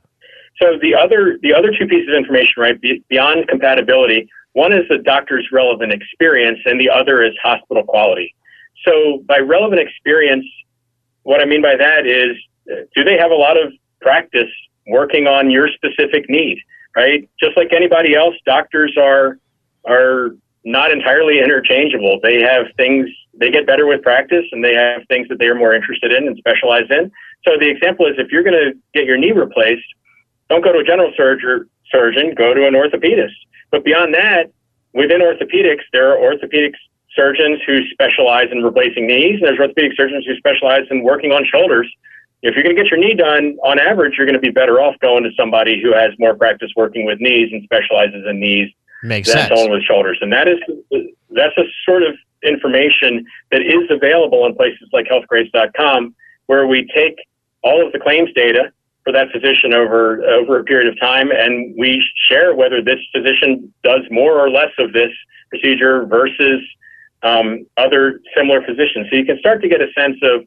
[0.62, 5.00] so the other the other two pieces of information, right, beyond compatibility, one is the
[5.00, 8.34] doctor's relevant experience, and the other is hospital quality.
[8.86, 10.46] So by relevant experience,
[11.24, 12.38] what I mean by that is,
[12.96, 14.50] do they have a lot of practice
[14.88, 16.60] working on your specific need,
[16.96, 17.28] right?
[17.40, 19.38] Just like anybody else, doctors are
[19.86, 22.20] are not entirely interchangeable.
[22.24, 25.56] They have things they get better with practice, and they have things that they are
[25.56, 27.12] more interested in and specialize in.
[27.46, 29.86] So the example is, if you're going to get your knee replaced
[30.50, 33.36] don't go to a general surgeon, surgeon, go to an orthopedist.
[33.72, 34.52] But beyond that,
[34.94, 36.74] within orthopedics, there are orthopedic
[37.16, 41.46] surgeons who specialize in replacing knees, and there's orthopedic surgeons who specialize in working on
[41.46, 41.92] shoulders.
[42.42, 44.80] If you're going to get your knee done, on average, you're going to be better
[44.80, 48.70] off going to somebody who has more practice working with knees and specializes in knees
[49.04, 49.50] Makes than sense.
[49.50, 50.20] someone with shoulders.
[50.22, 50.60] And that is
[51.32, 56.14] that's a sort of information that is available in places like healthgrades.com,
[56.46, 57.16] where we take
[57.64, 58.72] all of the claims data
[59.06, 63.72] for that physician over over a period of time, and we share whether this physician
[63.84, 65.12] does more or less of this
[65.50, 66.62] procedure versus
[67.24, 69.08] um, other similar physicians.
[69.10, 70.46] So you can start to get a sense of,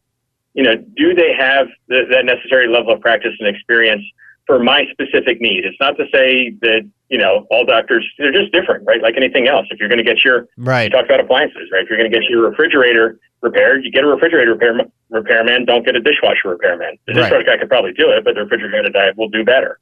[0.55, 4.03] you know, do they have the, that necessary level of practice and experience
[4.47, 5.65] for my specific need?
[5.65, 9.03] It's not to say that you know all doctors they're just different, right?
[9.03, 9.67] Like anything else.
[9.71, 11.83] If you're going to get your right, you talked about appliances, right?
[11.83, 14.79] If you're going to get your refrigerator repaired, you get a refrigerator repair,
[15.11, 15.65] repairman.
[15.65, 16.99] Don't get a dishwasher repairman.
[17.07, 17.47] The dishwasher right.
[17.47, 19.79] guy could probably do it, but the refrigerator guy will do better.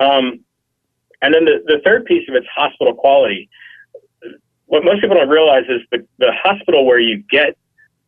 [0.00, 0.40] Um,
[1.22, 3.48] and then the, the third piece of it's hospital quality.
[4.66, 7.56] What most people don't realize is the, the hospital where you get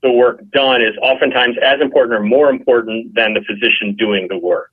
[0.02, 4.38] the work done is oftentimes as important or more important than the physician doing the
[4.38, 4.70] work.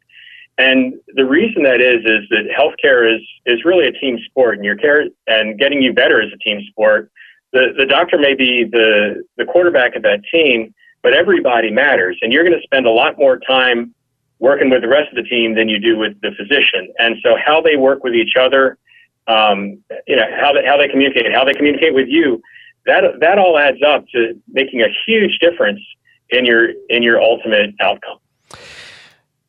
[0.57, 4.65] And the reason that is is that healthcare is is really a team sport, and
[4.65, 7.11] your care and getting you better is a team sport
[7.53, 12.17] the, the doctor may be the, the quarterback of that team, but everybody matters.
[12.21, 13.93] And you're going to spend a lot more time
[14.39, 16.91] working with the rest of the team than you do with the physician.
[16.97, 18.77] And so how they work with each other,
[19.27, 22.41] um, you know, how they, how they communicate, how they communicate with you,
[22.87, 25.79] that, that all adds up to making a huge difference
[26.31, 28.17] in your, in your ultimate outcome.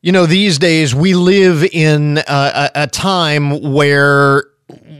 [0.05, 4.43] You know, these days we live in a, a time where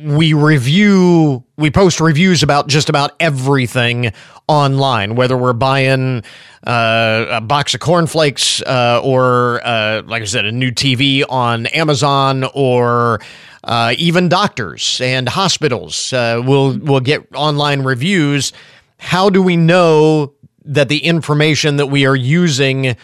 [0.03, 4.13] we review, we post reviews about just about everything
[4.47, 6.23] online, whether we're buying
[6.65, 11.67] uh, a box of cornflakes uh, or, uh, like I said, a new TV on
[11.67, 13.21] Amazon or
[13.63, 18.53] uh, even doctors and hospitals uh, will will get online reviews.
[18.97, 22.97] How do we know that the information that we are using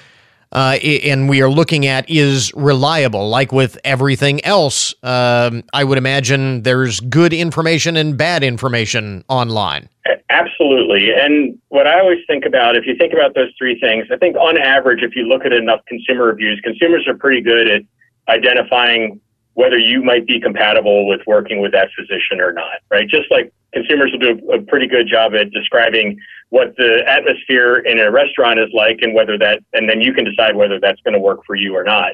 [0.52, 3.30] uh, and we are looking at is reliable.
[3.30, 9.90] Like with everything else, um, I would imagine there's good information and bad information online.
[10.30, 11.10] Absolutely.
[11.14, 14.36] And what I always think about, if you think about those three things, I think
[14.38, 17.82] on average, if you look at enough consumer reviews, consumers are pretty good at
[18.30, 19.20] identifying
[19.54, 23.08] whether you might be compatible with working with that physician or not, right?
[23.08, 28.00] Just like consumers will do a pretty good job at describing what the atmosphere in
[28.00, 31.14] a restaurant is like and whether that, and then you can decide whether that's going
[31.14, 32.14] to work for you or not.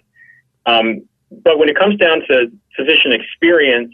[0.66, 1.02] Um,
[1.44, 3.94] but when it comes down to physician experience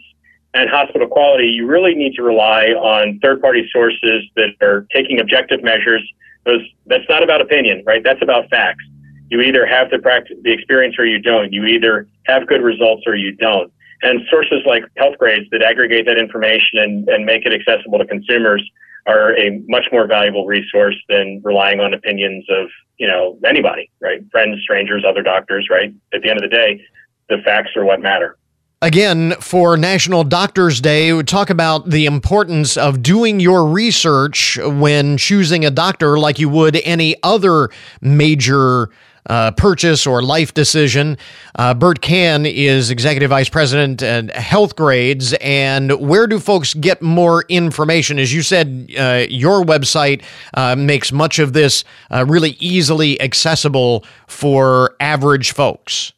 [0.52, 5.18] and hospital quality, you really need to rely on third party sources that are taking
[5.18, 6.02] objective measures.
[6.44, 8.04] Those, that's not about opinion, right?
[8.04, 8.84] That's about facts.
[9.30, 11.52] You either have the practice, the experience or you don't.
[11.52, 13.72] You either have good results or you don't.
[14.04, 18.62] And sources like Healthgrades that aggregate that information and, and make it accessible to consumers
[19.06, 24.20] are a much more valuable resource than relying on opinions of, you know, anybody, right?
[24.30, 25.92] Friends, strangers, other doctors, right?
[26.12, 26.84] At the end of the day,
[27.28, 28.36] the facts are what matter.
[28.82, 35.16] Again, for National Doctors Day, we talk about the importance of doing your research when
[35.16, 37.70] choosing a doctor like you would any other
[38.02, 38.90] major
[39.26, 41.16] uh, purchase or life decision.
[41.54, 45.34] Uh, Bert Kann is Executive Vice President at Healthgrades.
[45.40, 48.18] And where do folks get more information?
[48.18, 50.22] As you said, uh, your website
[50.54, 56.12] uh, makes much of this uh, really easily accessible for average folks.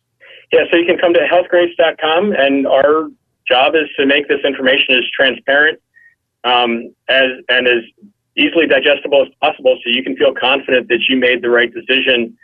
[0.53, 3.09] Yeah, so you can come to healthgrades.com, and our
[3.49, 5.81] job is to make this information as transparent
[6.45, 7.83] um, as and as
[8.37, 12.37] easily digestible as possible, so you can feel confident that you made the right decision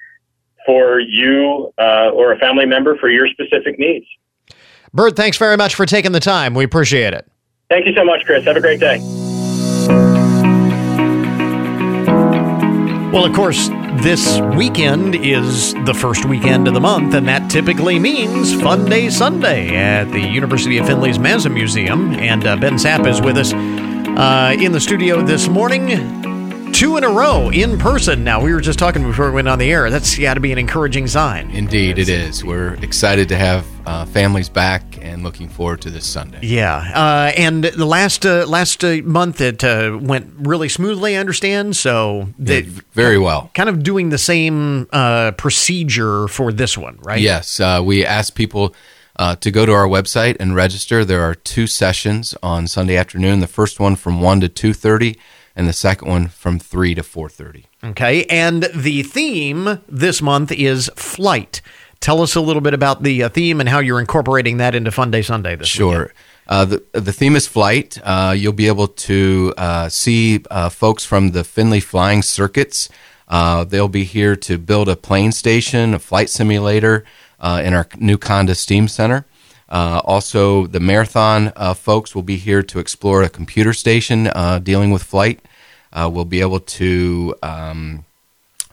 [0.66, 4.06] for you uh, or a family member for your specific needs.
[4.94, 6.54] Bert, thanks very much for taking the time.
[6.54, 7.26] We appreciate it.
[7.70, 8.44] Thank you so much, Chris.
[8.44, 8.98] Have a great day.
[13.12, 13.68] Well, of course,
[14.02, 19.10] this weekend is the first weekend of the month, and that typically means Fun Day
[19.10, 22.12] Sunday at the University of Findlay's Mazza Museum.
[22.14, 25.90] And uh, Ben Sapp is with us uh, in the studio this morning
[26.72, 28.24] two in a row in person.
[28.24, 29.90] Now, we were just talking before we went on the air.
[29.90, 31.50] That's got to be an encouraging sign.
[31.50, 32.44] Indeed, it is.
[32.44, 36.38] We're excited to have uh, families back and looking forward to this Sunday.
[36.42, 41.16] Yeah, uh, and the last uh, last uh, month it uh, went really smoothly.
[41.16, 41.76] I understand.
[41.76, 43.50] So yeah, very well.
[43.54, 47.20] Kind of doing the same uh, procedure for this one, right?
[47.20, 48.74] Yes, we asked people.
[49.40, 53.40] to go to our website and register, there are two sessions on Sunday afternoon.
[53.40, 55.18] The first one from one to two thirty,
[55.54, 60.90] and the second one from 3 to 4.30 okay and the theme this month is
[60.96, 61.60] flight.
[62.00, 64.90] Tell us a little bit about the uh, theme and how you're incorporating that into
[64.90, 66.12] fun day sunday this sure.
[66.48, 67.98] uh, the, the theme is flight.
[68.02, 72.88] Uh, you'll be able to uh, see uh, folks from the Findlay flying circuits.
[73.28, 77.04] Uh, they'll be here to build a plane station a flight simulator
[77.40, 79.24] in our new conda steam center
[79.72, 84.58] uh, also, the marathon uh, folks will be here to explore a computer station uh,
[84.58, 85.40] dealing with flight.
[85.94, 88.04] Uh, we'll be able to um,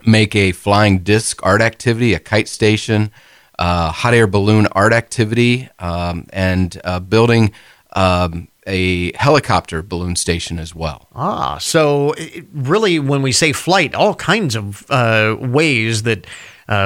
[0.06, 3.12] make a flying disc art activity, a kite station,
[3.58, 7.54] uh, hot air balloon art activity, um, and uh, building
[7.94, 11.08] um, a helicopter balloon station as well.
[11.16, 12.14] Ah, so
[12.52, 14.90] really, when we say flight, all kinds of
[15.40, 16.28] ways that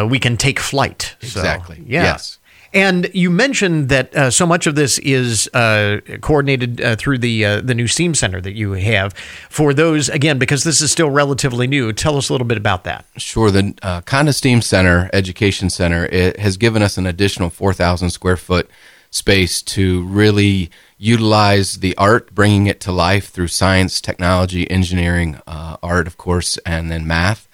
[0.08, 1.16] we can take flight.
[1.20, 1.78] Exactly.
[1.78, 2.04] So, yeah.
[2.04, 2.38] Yes.
[2.74, 7.46] And you mentioned that uh, so much of this is uh, coordinated uh, through the
[7.46, 9.14] uh, the new Steam Center that you have.
[9.50, 12.84] For those again, because this is still relatively new, tell us a little bit about
[12.86, 13.06] that.
[13.18, 13.52] Sure.
[13.52, 18.10] The uh, Conda Steam Center Education Center it has given us an additional four thousand
[18.10, 18.70] square foot
[19.12, 25.78] space to really utilize the art, bringing it to life through science, technology, engineering, uh,
[25.84, 27.48] art, of course, and then math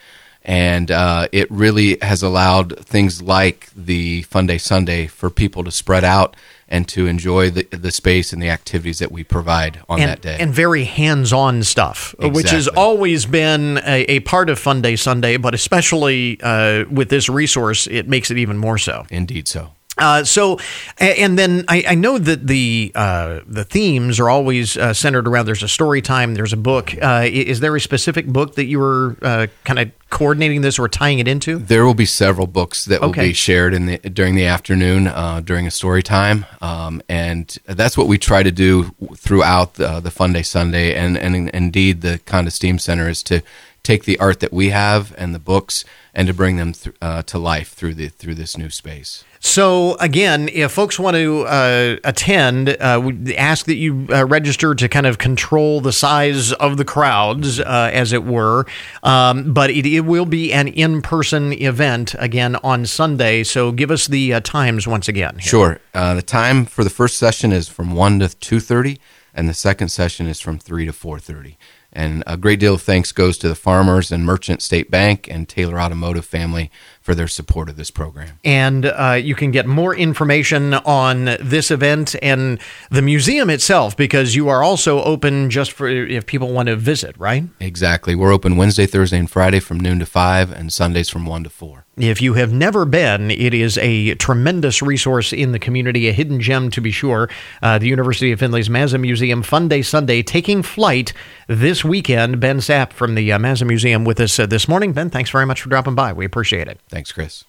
[0.50, 5.70] and uh, it really has allowed things like the Fun Day Sunday for people to
[5.70, 6.36] spread out
[6.68, 10.22] and to enjoy the, the space and the activities that we provide on and, that
[10.22, 10.38] day.
[10.40, 12.30] And very hands on stuff, exactly.
[12.32, 17.10] which has always been a, a, part of Fun Day Sunday, but especially uh, with
[17.10, 19.06] this resource, it makes it even more so.
[19.12, 19.74] Indeed, so.
[20.00, 20.60] Uh, so,
[20.98, 25.46] and then I, I know that the uh, the themes are always uh, centered around.
[25.46, 26.34] There's a story time.
[26.34, 26.94] There's a book.
[27.02, 30.88] Uh, is there a specific book that you were uh, kind of coordinating this or
[30.88, 31.60] tying it into?
[31.60, 35.42] There will be several books that will be shared in the during the afternoon uh,
[35.42, 40.12] during a story time, um, and that's what we try to do throughout the, the
[40.12, 43.42] Fun Day Sunday, and and indeed the Conda Steam Center is to
[43.84, 47.22] take the art that we have and the books and to bring them th- uh,
[47.24, 49.24] to life through the through this new space.
[49.42, 54.76] So again, if folks want to uh, attend, uh, we ask that you uh, register
[54.76, 58.66] to kind of control the size of the crowds, uh, as it were.
[59.02, 63.44] Um, but it, it, will be an in-person event again on Sunday.
[63.44, 65.36] So give us the uh, times once again.
[65.36, 65.50] Here.
[65.50, 65.80] Sure.
[65.94, 69.00] Uh, the time for the first session is from one to two thirty,
[69.34, 71.58] and the second session is from three to four thirty.
[71.92, 75.50] And a great deal of thanks goes to the Farmers and Merchant State Bank and
[75.50, 76.70] Taylor Automotive family
[77.10, 78.38] for their support of this program.
[78.44, 82.60] And uh, you can get more information on this event and
[82.92, 87.18] the museum itself because you are also open just for if people want to visit,
[87.18, 87.46] right?
[87.60, 88.14] Exactly.
[88.14, 91.50] We're open Wednesday, Thursday, and Friday from noon to 5 and Sundays from 1 to
[91.50, 91.86] 4.
[91.98, 96.40] If you have never been, it is a tremendous resource in the community, a hidden
[96.40, 97.28] gem to be sure.
[97.62, 101.12] Uh, the University of Findlay's Mazza Museum Fun Day Sunday taking flight
[101.48, 102.40] this weekend.
[102.40, 104.94] Ben Sapp from the uh, Mazza Museum with us uh, this morning.
[104.94, 106.14] Ben, thanks very much for dropping by.
[106.14, 106.80] We appreciate it.
[107.00, 107.46] Thanks, Chris.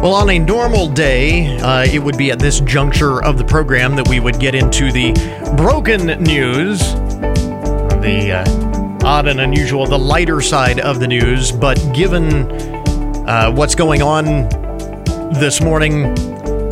[0.00, 3.96] Well, on a normal day, uh, it would be at this juncture of the program
[3.96, 5.10] that we would get into the
[5.56, 6.78] broken news,
[8.00, 11.50] the uh, odd and unusual, the lighter side of the news.
[11.50, 12.52] But given
[13.26, 14.48] uh, what's going on
[15.40, 16.14] this morning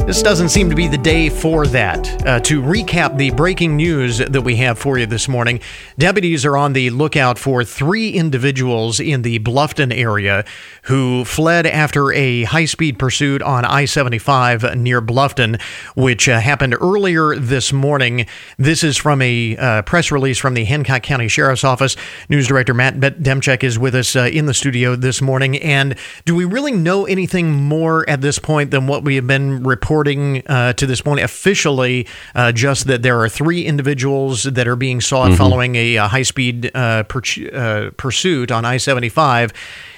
[0.07, 2.25] This doesn't seem to be the day for that.
[2.25, 5.59] Uh, to recap the breaking news that we have for you this morning,
[5.99, 10.45] deputies are on the lookout for three individuals in the Bluffton area
[10.83, 15.61] who fled after a high speed pursuit on I 75 near Bluffton,
[15.95, 18.27] which uh, happened earlier this morning.
[18.57, 21.97] This is from a uh, press release from the Hancock County Sheriff's Office.
[22.29, 25.57] News Director Matt Demchek is with us uh, in the studio this morning.
[25.59, 29.63] And do we really know anything more at this point than what we have been
[29.63, 30.43] reporting?
[30.49, 35.01] uh, to this point officially uh, just that there are three individuals that are being
[35.01, 35.37] sought mm-hmm.
[35.37, 37.23] following a, a high speed uh, per-
[37.53, 39.53] uh, pursuit on I 75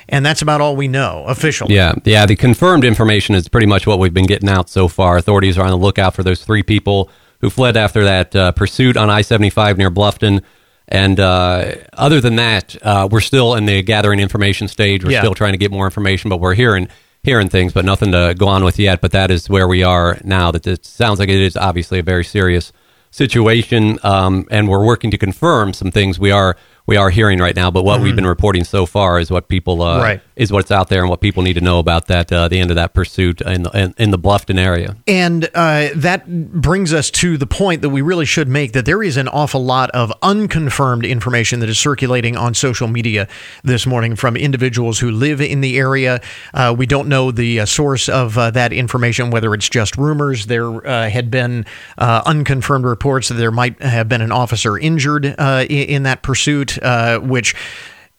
[0.08, 1.74] and that's about all we know officially.
[1.74, 2.24] Yeah, yeah.
[2.26, 5.16] The confirmed information is pretty much what we've been getting out so far.
[5.16, 7.10] Authorities are on the lookout for those three people
[7.40, 10.42] who fled after that uh, pursuit on I seventy five near Bluffton.
[10.90, 15.04] And uh, other than that, uh, we're still in the gathering information stage.
[15.04, 15.20] We're yeah.
[15.20, 16.88] still trying to get more information, but we're hearing
[17.22, 19.02] hearing things, but nothing to go on with yet.
[19.02, 20.50] But that is where we are now.
[20.50, 22.72] That it sounds like it is obviously a very serious
[23.10, 26.18] situation, um, and we're working to confirm some things.
[26.18, 26.56] We are
[26.88, 27.70] we are hearing right now.
[27.70, 28.04] But what mm-hmm.
[28.04, 30.22] we've been reporting so far is what people uh, right.
[30.36, 32.70] is what's out there and what people need to know about that uh, the end
[32.70, 34.96] of that pursuit in the, in, in the Bluffton area.
[35.06, 39.02] And uh, that brings us to the point that we really should make that there
[39.02, 43.28] is an awful lot of unconfirmed information that is circulating on social media
[43.62, 46.22] this morning from individuals who live in the area.
[46.54, 50.46] Uh, we don't know the uh, source of uh, that information, whether it's just rumors.
[50.46, 50.80] There
[51.10, 51.66] had been
[51.98, 57.18] unconfirmed reports that there might have been an officer injured in, in that pursuit Uh,
[57.18, 57.54] which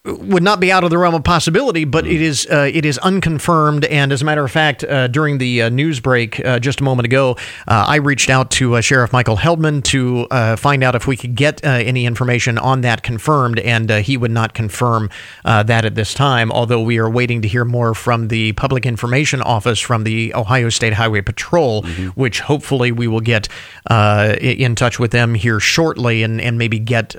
[0.06, 2.96] would not be out of the realm of possibility, but it is uh, it is
[2.98, 3.84] unconfirmed.
[3.84, 6.84] And as a matter of fact, uh, during the uh, news break uh, just a
[6.84, 7.36] moment ago,
[7.68, 10.26] uh, I reached out to uh, Sheriff Michael Heldman to
[10.56, 14.54] find out if we could get any information on that confirmed, and he would not
[14.54, 15.10] confirm
[15.44, 16.50] that at this time.
[16.50, 20.70] Although we are waiting to hear more from the Public Information Office from the Ohio
[20.70, 22.08] State Highway Patrol, mm-hmm.
[22.18, 23.48] which hopefully we will get
[23.90, 27.14] in touch with them here shortly, and and maybe get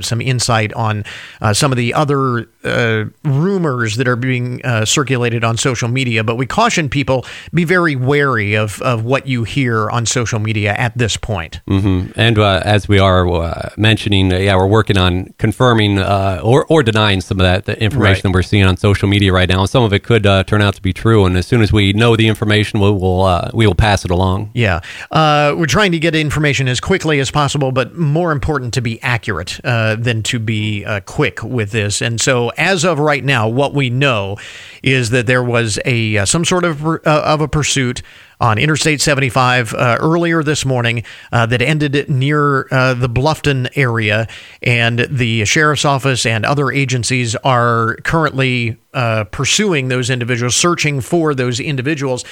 [0.00, 1.04] some insight on
[1.52, 6.36] some of the other uh, rumors that are being uh, circulated on social media, but
[6.36, 10.96] we caution people be very wary of, of what you hear on social media at
[10.96, 11.60] this point.
[11.68, 12.12] Mm-hmm.
[12.14, 16.64] And uh, as we are uh, mentioning, uh, yeah, we're working on confirming uh, or,
[16.66, 18.22] or denying some of that the information right.
[18.22, 19.64] that we're seeing on social media right now.
[19.64, 22.16] Some of it could turn out to be true, and as soon as we know
[22.16, 24.50] the information, we will we will pass it along.
[24.54, 24.80] Yeah,
[25.12, 29.60] we're trying to get information as quickly as possible, but more important to be accurate
[29.62, 32.00] than to be quick with this.
[32.00, 34.36] And so as of right now, what we know
[34.82, 38.02] is that there was a uh, some sort of uh, of a pursuit
[38.40, 44.26] on Interstate 75 uh, earlier this morning uh, that ended near uh, the Bluffton area,
[44.62, 51.34] and the sheriff's office and other agencies are currently uh, pursuing those individuals, searching for
[51.34, 52.24] those individuals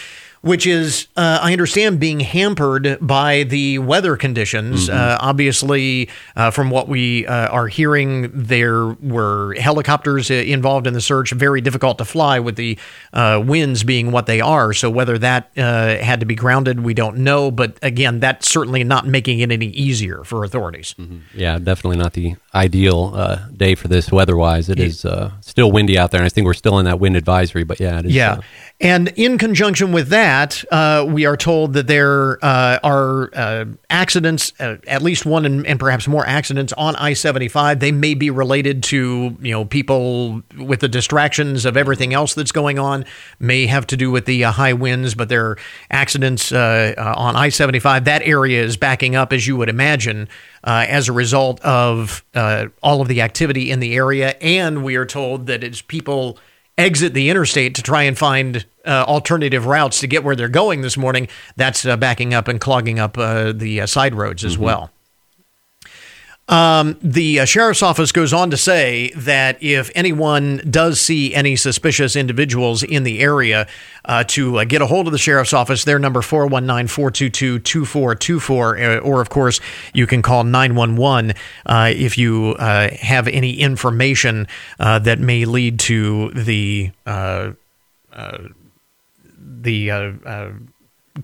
[0.42, 4.88] which is, uh, I understand, being hampered by the weather conditions.
[4.88, 4.98] Mm-hmm.
[4.98, 10.94] Uh, obviously, uh, from what we uh, are hearing, there were helicopters uh, involved in
[10.94, 12.78] the search, very difficult to fly with the
[13.12, 14.72] uh, winds being what they are.
[14.72, 17.50] So, whether that had to be grounded, we don't know.
[17.50, 20.94] But again, that's certainly not making it any easier for authorities.
[20.98, 21.18] Mm-hmm.
[21.34, 23.10] Yeah, definitely not the ideal
[23.54, 24.70] day for this weather wise.
[24.70, 24.86] It yeah.
[24.86, 25.06] is
[25.42, 27.64] still windy out there, and I think we're still in that wind advisory.
[27.64, 28.40] But yeah, yeah.
[28.80, 30.29] And in conjunction with that,
[30.70, 35.66] uh, we are told that there uh, are uh, accidents, uh, at least one and,
[35.66, 37.80] and, perhaps more accidents on I seventy five.
[37.80, 42.52] They may be related to you know people with the distractions of everything else that's
[42.52, 43.04] going on.
[43.38, 45.58] May have to do with the uh, high winds, but there are
[45.90, 48.04] accidents uh, on I seventy five.
[48.04, 50.28] That area is backing up, as you would imagine,
[50.62, 52.24] as a result of
[52.82, 54.36] all of the activity in the area.
[54.40, 56.38] And we are told that it's people
[56.80, 60.80] exit the interstate to try and find uh, alternative routes to get where they're going
[60.80, 64.54] this morning, that's uh, backing up and clogging up uh, the uh, side roads as
[64.54, 64.64] mm-hmm.
[64.64, 64.90] well.
[66.50, 71.54] Um, the uh, sheriff's office goes on to say that if anyone does see any
[71.54, 73.68] suspicious individuals in the area,
[74.04, 78.78] uh, to uh, get a hold of the sheriff's office, their number 419 422 2424.
[78.78, 79.60] Uh, or, of course,
[79.94, 81.34] you can call 911
[81.66, 84.48] uh, if you uh, have any information
[84.78, 86.90] that may lead to the.
[89.36, 89.90] the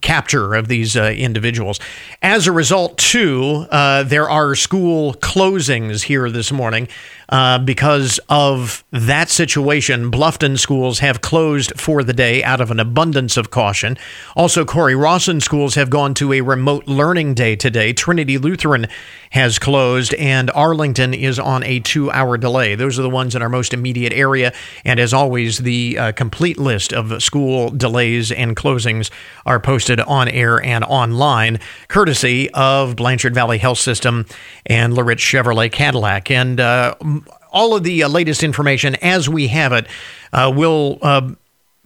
[0.00, 1.80] capture of these uh, individuals.
[2.22, 6.88] As a result, too, uh, there are school closings here this morning.
[7.28, 12.80] Uh, because of that situation, Bluffton schools have closed for the day out of an
[12.80, 13.96] abundance of caution.
[14.36, 17.92] Also, Cory-Rawson schools have gone to a remote learning day today.
[17.92, 18.86] Trinity Lutheran
[19.30, 22.74] has closed, and Arlington is on a two hour delay.
[22.74, 24.52] Those are the ones in our most immediate area.
[24.84, 29.10] And as always, the uh, complete list of school delays and closings
[29.44, 31.58] are posted on air and online,
[31.88, 34.26] courtesy of Blanchard Valley Health System
[34.64, 36.30] and Laritz Chevrolet Cadillac.
[36.30, 36.94] And uh,
[37.56, 39.86] all of the uh, latest information as we have it
[40.34, 41.26] uh, will uh,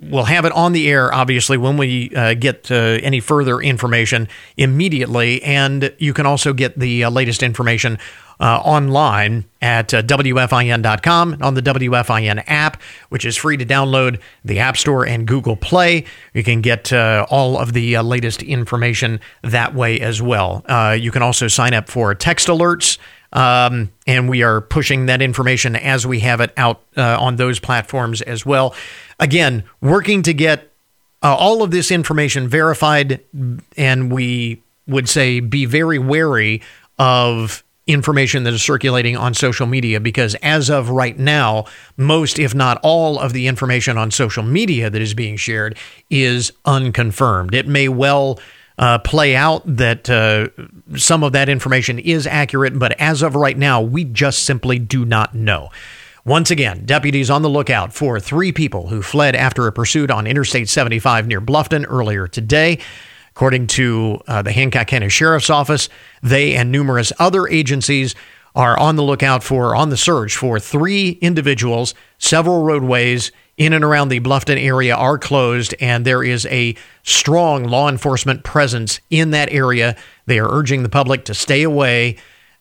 [0.01, 4.27] we'll have it on the air, obviously, when we uh, get uh, any further information
[4.57, 5.43] immediately.
[5.45, 7.99] And you can also get the uh, latest information
[8.41, 14.79] online at uh, WFIN.com on the WFIN app, which is free to download the App
[14.79, 16.07] Store and Google Play.
[16.33, 20.65] You can get all of the latest information that way as well.
[20.97, 22.97] you can also sign up for text alerts.
[23.33, 28.23] Um, and we are pushing that information as we have it out on those platforms
[28.23, 28.75] as well
[29.21, 30.73] again, working to get
[31.23, 33.21] uh, all of this information verified,
[33.77, 36.63] and we would say be very wary
[36.99, 41.65] of information that is circulating on social media because as of right now,
[41.97, 45.77] most, if not all, of the information on social media that is being shared
[46.09, 47.55] is unconfirmed.
[47.55, 48.39] It may well
[48.81, 50.49] uh, play out that uh,
[50.97, 55.05] some of that information is accurate, but as of right now, we just simply do
[55.05, 55.69] not know.
[56.25, 60.27] Once again, deputies on the lookout for three people who fled after a pursuit on
[60.27, 62.79] Interstate 75 near Bluffton earlier today.
[63.33, 65.91] According to uh, the Hancock County Sheriff's Office,
[66.23, 68.15] they and numerous other agencies
[68.55, 71.95] are on the lookout for, on the search for three individuals.
[72.19, 73.31] Several roadways
[73.61, 78.43] in and around the Bluffton area are closed, and there is a strong law enforcement
[78.43, 79.97] presence in that area.
[80.27, 82.17] They are urging the public to stay away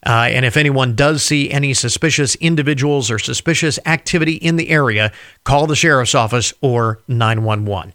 [0.06, 5.12] uh, and if anyone does see any suspicious individuals or suspicious activity in the area,
[5.44, 7.94] call the sheriff's office or 911.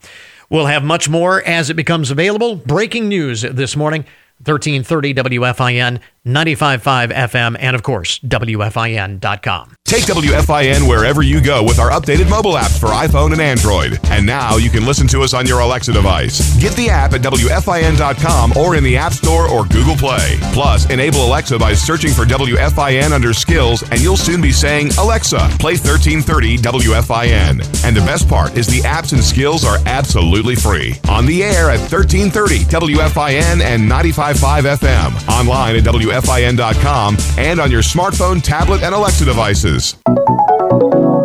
[0.51, 2.57] We'll have much more as it becomes available.
[2.57, 4.03] Breaking news this morning
[4.45, 9.77] 1330 WFIN, 95.5 FM, and of course, WFIN.com.
[9.85, 14.01] Take WFIN wherever you go with our updated mobile apps for iPhone and Android.
[14.05, 16.59] And now you can listen to us on your Alexa device.
[16.59, 20.39] Get the app at WFIN.com or in the App Store or Google Play.
[20.55, 25.39] Plus, enable Alexa by searching for WFIN under skills, and you'll soon be saying, Alexa,
[25.61, 27.85] play 1330 WFIN.
[27.85, 30.95] And the best part is the apps and skills are absolutely free.
[31.11, 35.29] On the air at 1330 WFIN and 95.5 FM.
[35.29, 35.85] Online at
[36.15, 39.97] WFIN.com and on your smartphone, tablet, and Alexa devices.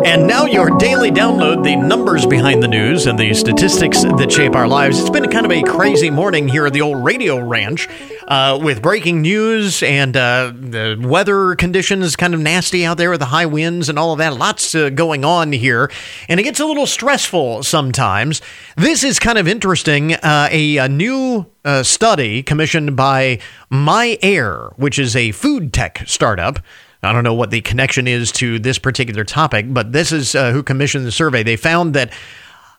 [0.04, 4.54] And now your daily download, the numbers behind the news and the statistics that shape
[4.54, 4.98] our lives.
[4.98, 7.86] It's been kind of a crazy morning here at the old radio ranch
[8.26, 13.20] uh, with breaking news and uh, the weather conditions kind of nasty out there with
[13.20, 14.36] the high winds and all of that.
[14.36, 15.90] Lots uh, going on here.
[16.28, 18.40] And it gets a little stressful sometimes.
[18.76, 20.14] This is kind of interesting.
[20.14, 23.38] Uh, a, a, new uh, study commissioned by
[23.68, 26.58] My Air, which is a food tech startup.
[27.02, 30.52] I don't know what the connection is to this particular topic, but this is uh,
[30.52, 31.42] who commissioned the survey.
[31.42, 32.12] They found that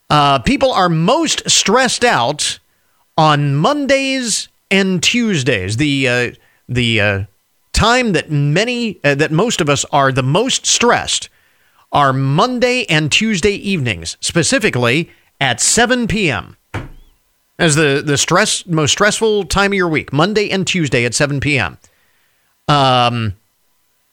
[0.09, 2.59] uh, people are most stressed out
[3.17, 5.77] on Mondays and Tuesdays.
[5.77, 6.31] The uh,
[6.69, 7.23] the uh,
[7.73, 11.29] time that many uh, that most of us are the most stressed
[11.91, 15.09] are Monday and Tuesday evenings, specifically
[15.39, 16.57] at 7 p.m.
[17.57, 21.39] As the the stress most stressful time of your week, Monday and Tuesday at 7
[21.39, 21.77] p.m.
[22.67, 23.35] Um,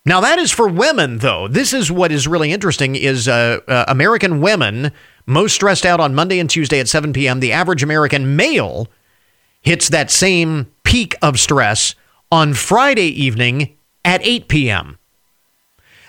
[0.08, 1.48] now that is for women, though.
[1.48, 4.92] This is what is really interesting: is uh, uh, American women
[5.26, 7.40] most stressed out on Monday and Tuesday at 7 p.m.
[7.40, 8.88] The average American male
[9.60, 11.94] hits that same peak of stress
[12.32, 14.98] on Friday evening at 8 p.m.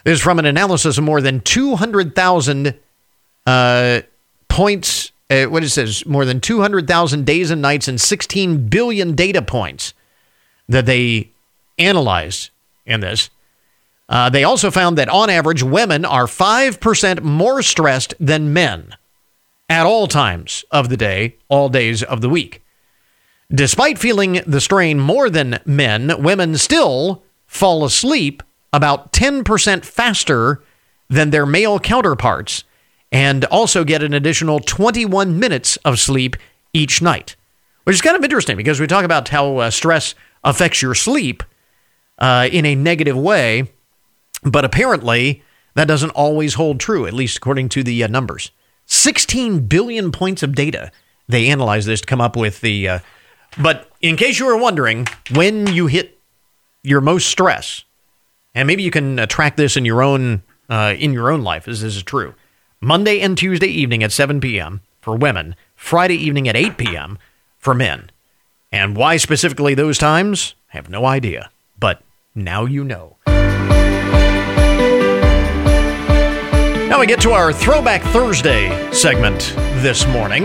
[0.05, 2.79] This is from an analysis of more than 200,000
[3.45, 4.01] uh,
[4.47, 5.11] points.
[5.29, 9.93] Uh, what it says, more than 200,000 days and nights and 16 billion data points
[10.67, 11.29] that they
[11.77, 12.49] analyzed
[12.85, 13.29] in this.
[14.09, 18.95] Uh, they also found that on average, women are 5% more stressed than men
[19.69, 22.63] at all times of the day, all days of the week.
[23.53, 28.41] Despite feeling the strain more than men, women still fall asleep
[28.73, 30.63] about 10% faster
[31.07, 32.63] than their male counterparts
[33.11, 36.35] and also get an additional 21 minutes of sleep
[36.73, 37.35] each night,
[37.83, 41.43] which is kind of interesting because we talk about how uh, stress affects your sleep
[42.19, 43.71] uh, in a negative way.
[44.43, 45.43] But apparently,
[45.75, 48.51] that doesn't always hold true, at least according to the uh, numbers.
[48.85, 50.91] 16 billion points of data.
[51.27, 52.87] They analyzed this to come up with the.
[52.87, 52.99] Uh,
[53.57, 56.19] but in case you were wondering, when you hit
[56.83, 57.83] your most stress,
[58.55, 61.67] and maybe you can uh, track this in your own uh, in your own life,
[61.67, 62.35] as this is true.
[62.81, 64.81] Monday and Tuesday evening at 7 p.m.
[65.01, 67.17] for women, Friday evening at 8 p.m.
[67.57, 68.11] for men.
[68.71, 70.55] And why specifically those times?
[70.73, 71.49] I have no idea.
[71.79, 72.01] But
[72.35, 73.17] now you know.
[76.99, 80.43] Now we get to our Throwback Thursday segment this morning.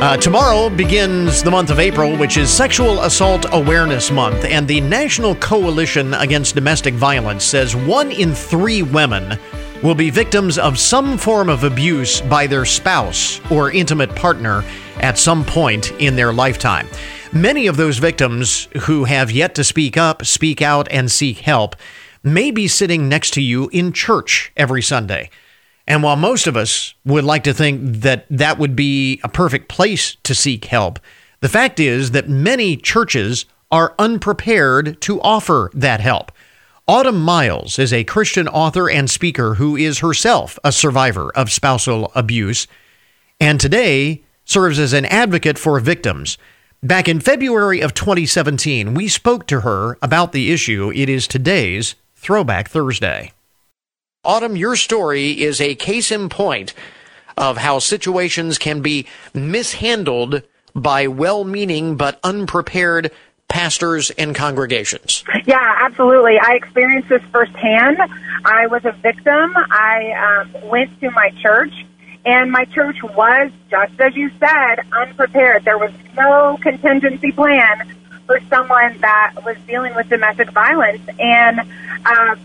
[0.00, 4.80] Uh, tomorrow begins the month of April, which is Sexual Assault Awareness Month, and the
[4.80, 9.38] National Coalition Against Domestic Violence says one in three women
[9.84, 14.64] will be victims of some form of abuse by their spouse or intimate partner
[14.96, 16.88] at some point in their lifetime.
[17.32, 21.76] Many of those victims who have yet to speak up, speak out, and seek help
[22.24, 25.30] may be sitting next to you in church every Sunday.
[25.86, 29.68] And while most of us would like to think that that would be a perfect
[29.68, 30.98] place to seek help,
[31.40, 36.32] the fact is that many churches are unprepared to offer that help.
[36.86, 42.10] Autumn Miles is a Christian author and speaker who is herself a survivor of spousal
[42.14, 42.66] abuse
[43.40, 46.38] and today serves as an advocate for victims.
[46.82, 50.92] Back in February of 2017, we spoke to her about the issue.
[50.94, 51.94] It is today's
[52.24, 53.32] Throwback Thursday.
[54.24, 56.72] Autumn, your story is a case in point
[57.36, 60.42] of how situations can be mishandled
[60.74, 63.12] by well meaning but unprepared
[63.48, 65.22] pastors and congregations.
[65.44, 66.38] Yeah, absolutely.
[66.40, 67.98] I experienced this firsthand.
[68.46, 69.52] I was a victim.
[69.54, 71.74] I um, went to my church,
[72.24, 75.66] and my church was, just as you said, unprepared.
[75.66, 77.94] There was no contingency plan
[78.26, 81.02] for someone that was dealing with domestic violence.
[81.18, 81.60] And
[82.04, 82.36] uh,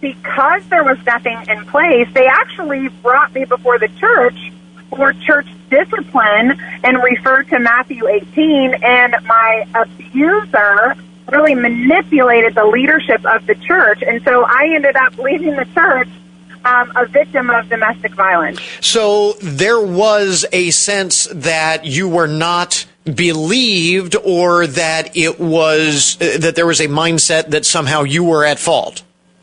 [0.00, 4.52] because there was nothing in place, they actually brought me before the church
[4.90, 8.74] for church discipline and referred to Matthew 18.
[8.82, 10.94] And my abuser
[11.30, 14.02] really manipulated the leadership of the church.
[14.02, 16.08] And so I ended up leaving the church
[16.64, 18.60] um, a victim of domestic violence.
[18.80, 26.38] So there was a sense that you were not believed or that it was uh,
[26.38, 29.02] that there was a mindset that somehow you were at fault.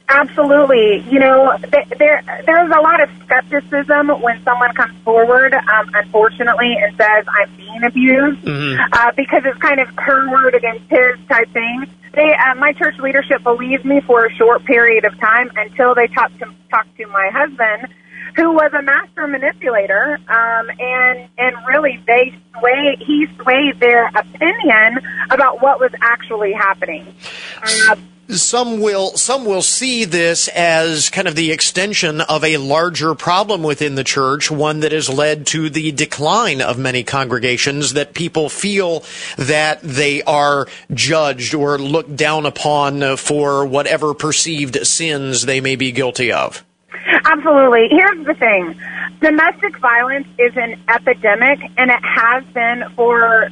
[0.10, 1.00] Absolutely.
[1.10, 6.76] You know, th- there there's a lot of skepticism when someone comes forward, um, unfortunately,
[6.82, 8.94] and says I'm being abused Mm-hmm.
[8.94, 11.86] uh, because it's kind of her word against his type thing.
[12.14, 16.08] They, uh, my church leadership believed me for a short period of time until they
[16.08, 17.88] talked to talked to my husband,
[18.36, 25.00] who was a master manipulator, um, and and really they sway he swayed their opinion
[25.30, 27.14] about what was actually happening.
[27.62, 27.96] Uh,
[28.32, 33.62] some will some will see this as kind of the extension of a larger problem
[33.62, 38.48] within the church, one that has led to the decline of many congregations that people
[38.48, 39.04] feel
[39.38, 45.92] that they are judged or looked down upon for whatever perceived sins they may be
[45.92, 46.64] guilty of.
[47.26, 47.88] Absolutely.
[47.90, 48.76] Here's the thing
[49.22, 53.50] domestic violence is an epidemic, and it has been for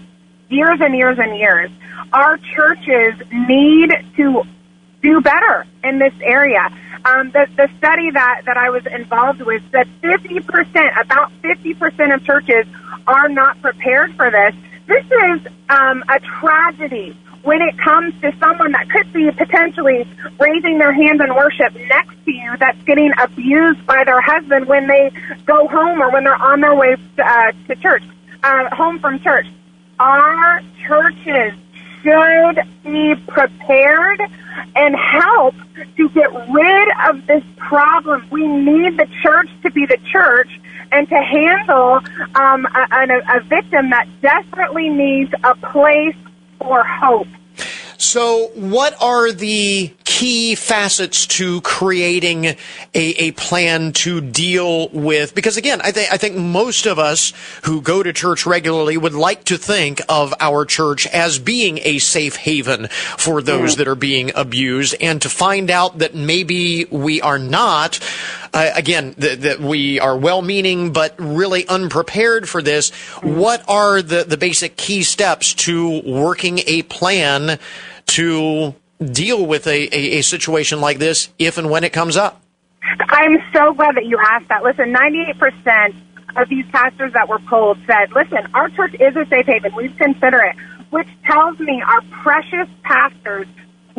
[0.50, 1.70] years and years and years.
[2.14, 4.44] Our churches need to
[5.02, 6.70] do better in this area.
[7.06, 12.24] Um, the, the study that, that I was involved with said 50%, about 50% of
[12.26, 12.66] churches
[13.08, 14.54] are not prepared for this.
[14.88, 20.08] This is um, a tragedy when it comes to someone that could be potentially
[20.40, 24.88] raising their hands in worship next to you that's getting abused by their husband when
[24.88, 25.12] they
[25.46, 28.04] go home or when they're on their way uh, to church,
[28.44, 29.48] uh, home from church.
[30.00, 31.54] Our churches
[32.02, 34.22] should be prepared
[34.76, 35.56] and help
[35.98, 38.26] to get rid of this problem.
[38.32, 40.50] We need the church to be the church
[40.92, 42.00] and to handle
[42.36, 46.16] um, a, a, a victim that desperately needs a place
[46.60, 47.28] for hope.
[47.98, 52.56] So, what are the key facets to creating a,
[52.94, 55.36] a plan to deal with?
[55.36, 57.34] Because again, I think I think most of us
[57.64, 62.00] who go to church regularly would like to think of our church as being a
[62.00, 62.88] safe haven
[63.18, 68.00] for those that are being abused, and to find out that maybe we are not.
[68.54, 72.90] Uh, again, that, that we are well-meaning but really unprepared for this.
[73.22, 77.60] What are the the basic key steps to working a plan?
[78.10, 82.42] to deal with a, a, a, situation like this if and when it comes up?
[83.00, 84.64] I'm so glad that you asked that.
[84.64, 85.96] Listen, 98%
[86.36, 89.76] of these pastors that were polled said, listen, our church is a safe haven.
[89.76, 90.56] We consider it,
[90.90, 93.48] which tells me our precious pastors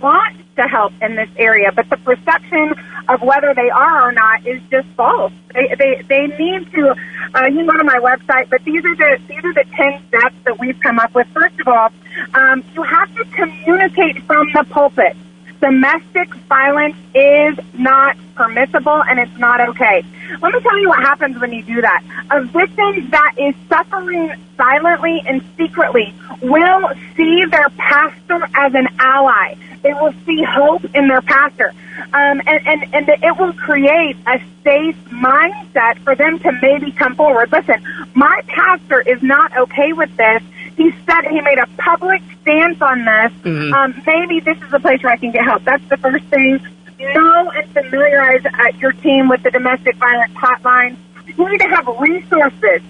[0.01, 2.75] want to help in this area, but the perception
[3.09, 5.33] of whether they are or not is just false.
[5.55, 6.95] They they, they need to.
[7.35, 10.03] Uh, you can go to my website, but these are the these are the ten
[10.09, 11.27] steps that we've come up with.
[11.29, 11.89] First of all,
[12.35, 15.17] um, you have to communicate from the pulpit.
[15.61, 20.03] Domestic violence is not permissible and it's not okay.
[20.41, 22.03] Let me tell you what happens when you do that.
[22.31, 29.55] A victim that is suffering silently and secretly will see their pastor as an ally.
[29.83, 31.73] They will see hope in their pastor.
[32.13, 37.15] Um, and, and, and it will create a safe mindset for them to maybe come
[37.15, 37.51] forward.
[37.53, 37.83] Listen,
[38.15, 40.43] my pastor is not okay with this.
[40.77, 43.33] He said he made a public stance on this.
[43.45, 43.73] Mhm.
[43.73, 45.65] Um, maybe this is a place where I can get help.
[45.65, 46.61] That's the first thing.
[46.99, 50.97] Know and familiarize uh, your team with the domestic violence hotline.
[51.37, 52.83] You need to have resources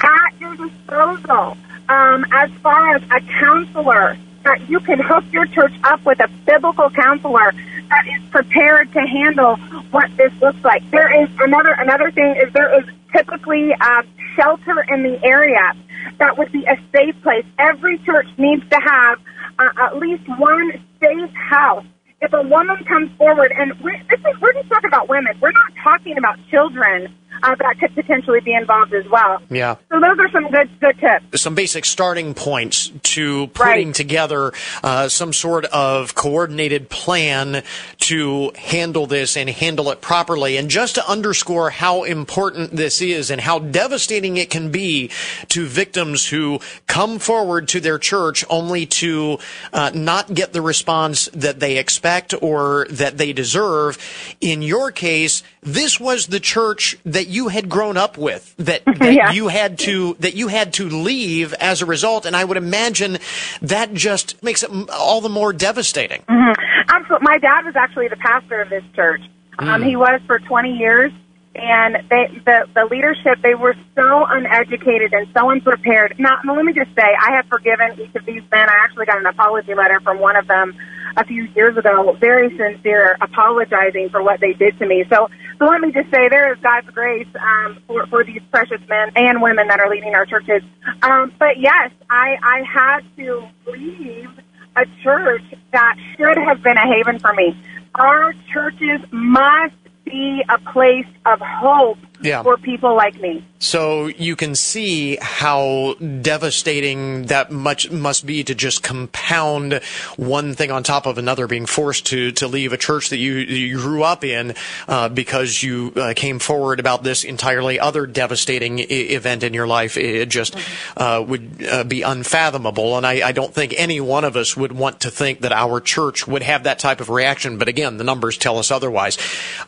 [0.00, 1.56] at your disposal
[1.88, 4.16] um, as far as a counselor
[4.46, 7.52] that you can hook your church up with a biblical counselor
[7.90, 9.56] that is prepared to handle
[9.90, 10.88] what this looks like.
[10.90, 14.02] There is another another thing is there is typically uh,
[14.36, 15.72] shelter in the area
[16.18, 17.44] that would be a safe place.
[17.58, 19.18] Every church needs to have
[19.58, 21.84] uh, at least one safe house.
[22.20, 25.52] If a woman comes forward, and we're, this is, we're just talking about women, we're
[25.52, 29.40] not talking about children uh, that could potentially be involved as well.
[29.50, 29.76] Yeah.
[29.90, 31.42] So those are some good good tips.
[31.42, 37.62] some basic starting points to putting together uh, some sort of coordinated plan
[37.98, 40.56] to handle this and handle it properly.
[40.56, 45.10] And just to underscore how important this is and how devastating it can be
[45.48, 49.38] to victims who come forward to their church only to
[49.72, 53.98] uh, not get the response that they expect or that they deserve.
[54.40, 59.12] In your case, this was the church that you had grown up with, that, that
[59.12, 59.32] Yeah.
[59.32, 63.18] you had to that you had to leave as a result, and I would imagine
[63.62, 66.22] that just makes it all the more devastating.
[66.28, 66.52] hmm
[66.88, 67.24] Absolutely.
[67.24, 69.20] My dad was actually the pastor of this church.
[69.58, 69.86] Um, Mm.
[69.88, 71.10] he was for 20 years,
[71.58, 76.14] and they, the the leadership they were so uneducated and so unprepared.
[76.18, 78.68] Now, let me just say, I have forgiven each of these men.
[78.68, 80.76] I actually got an apology letter from one of them
[81.16, 85.04] a few years ago, very sincere, apologizing for what they did to me.
[85.08, 85.28] So,
[85.58, 89.10] so let me just say, there is God's grace um, for for these precious men
[89.16, 90.62] and women that are leading our churches.
[91.02, 94.30] Um, but yes, I I had to leave
[94.76, 97.56] a church that should have been a haven for me.
[97.94, 99.74] Our churches must
[100.06, 102.42] be a place of hope Yeah.
[102.42, 103.44] for people like me.
[103.58, 109.80] So you can see how devastating that much must be to just compound
[110.16, 113.34] one thing on top of another, being forced to to leave a church that you
[113.34, 114.54] you grew up in
[114.88, 119.66] uh, because you uh, came forward about this entirely other devastating I- event in your
[119.66, 119.96] life.
[119.96, 120.54] It just
[120.96, 124.72] uh, would uh, be unfathomable, and I, I don't think any one of us would
[124.72, 127.56] want to think that our church would have that type of reaction.
[127.56, 129.16] But again, the numbers tell us otherwise.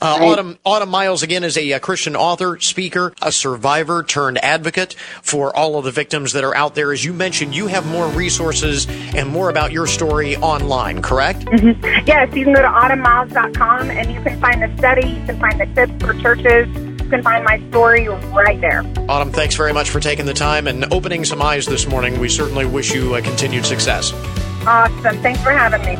[0.00, 4.94] Uh, Autumn Autumn Miles again is a, uh Christian author, speaker, a survivor turned advocate
[5.22, 6.92] for all of the victims that are out there.
[6.92, 11.40] As you mentioned, you have more resources and more about your story online, correct?
[11.40, 12.06] Mm-hmm.
[12.06, 15.60] Yes, you can go to autumnmiles.com and you can find the study, you can find
[15.60, 16.68] the tips for churches,
[17.02, 18.84] you can find my story right there.
[19.08, 22.20] Autumn, thanks very much for taking the time and opening some eyes this morning.
[22.20, 24.12] We certainly wish you uh, continued success.
[24.66, 25.16] Awesome.
[25.22, 25.96] Thanks for having me.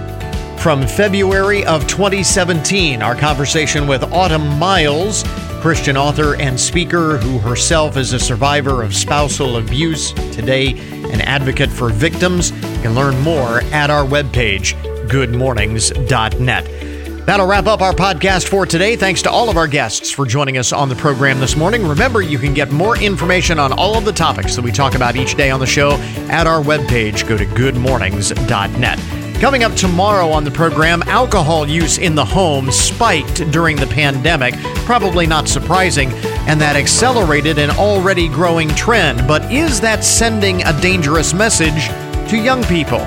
[0.59, 5.23] From February of 2017, our conversation with Autumn Miles,
[5.61, 10.79] Christian author and speaker who herself is a survivor of spousal abuse, today
[11.13, 12.51] an advocate for victims.
[12.51, 14.75] You can learn more at our webpage,
[15.09, 17.27] goodmornings.net.
[17.27, 18.97] That'll wrap up our podcast for today.
[18.97, 21.87] Thanks to all of our guests for joining us on the program this morning.
[21.87, 25.15] Remember, you can get more information on all of the topics that we talk about
[25.15, 25.93] each day on the show
[26.31, 27.29] at our webpage.
[27.29, 29.18] Go to goodmornings.net.
[29.41, 34.55] Coming up tomorrow on the program, alcohol use in the home spiked during the pandemic.
[34.85, 36.11] Probably not surprising,
[36.49, 39.29] and that accelerated an already growing trend.
[39.29, 41.87] But is that sending a dangerous message
[42.31, 42.99] to young people?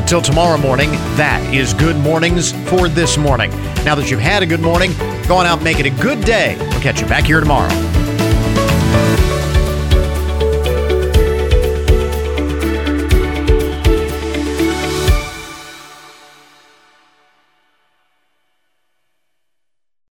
[0.00, 3.50] Until tomorrow morning, that is Good Mornings for this morning.
[3.84, 4.92] Now that you've had a good morning,
[5.28, 6.56] go on out and make it a good day.
[6.58, 7.68] We'll catch you back here tomorrow.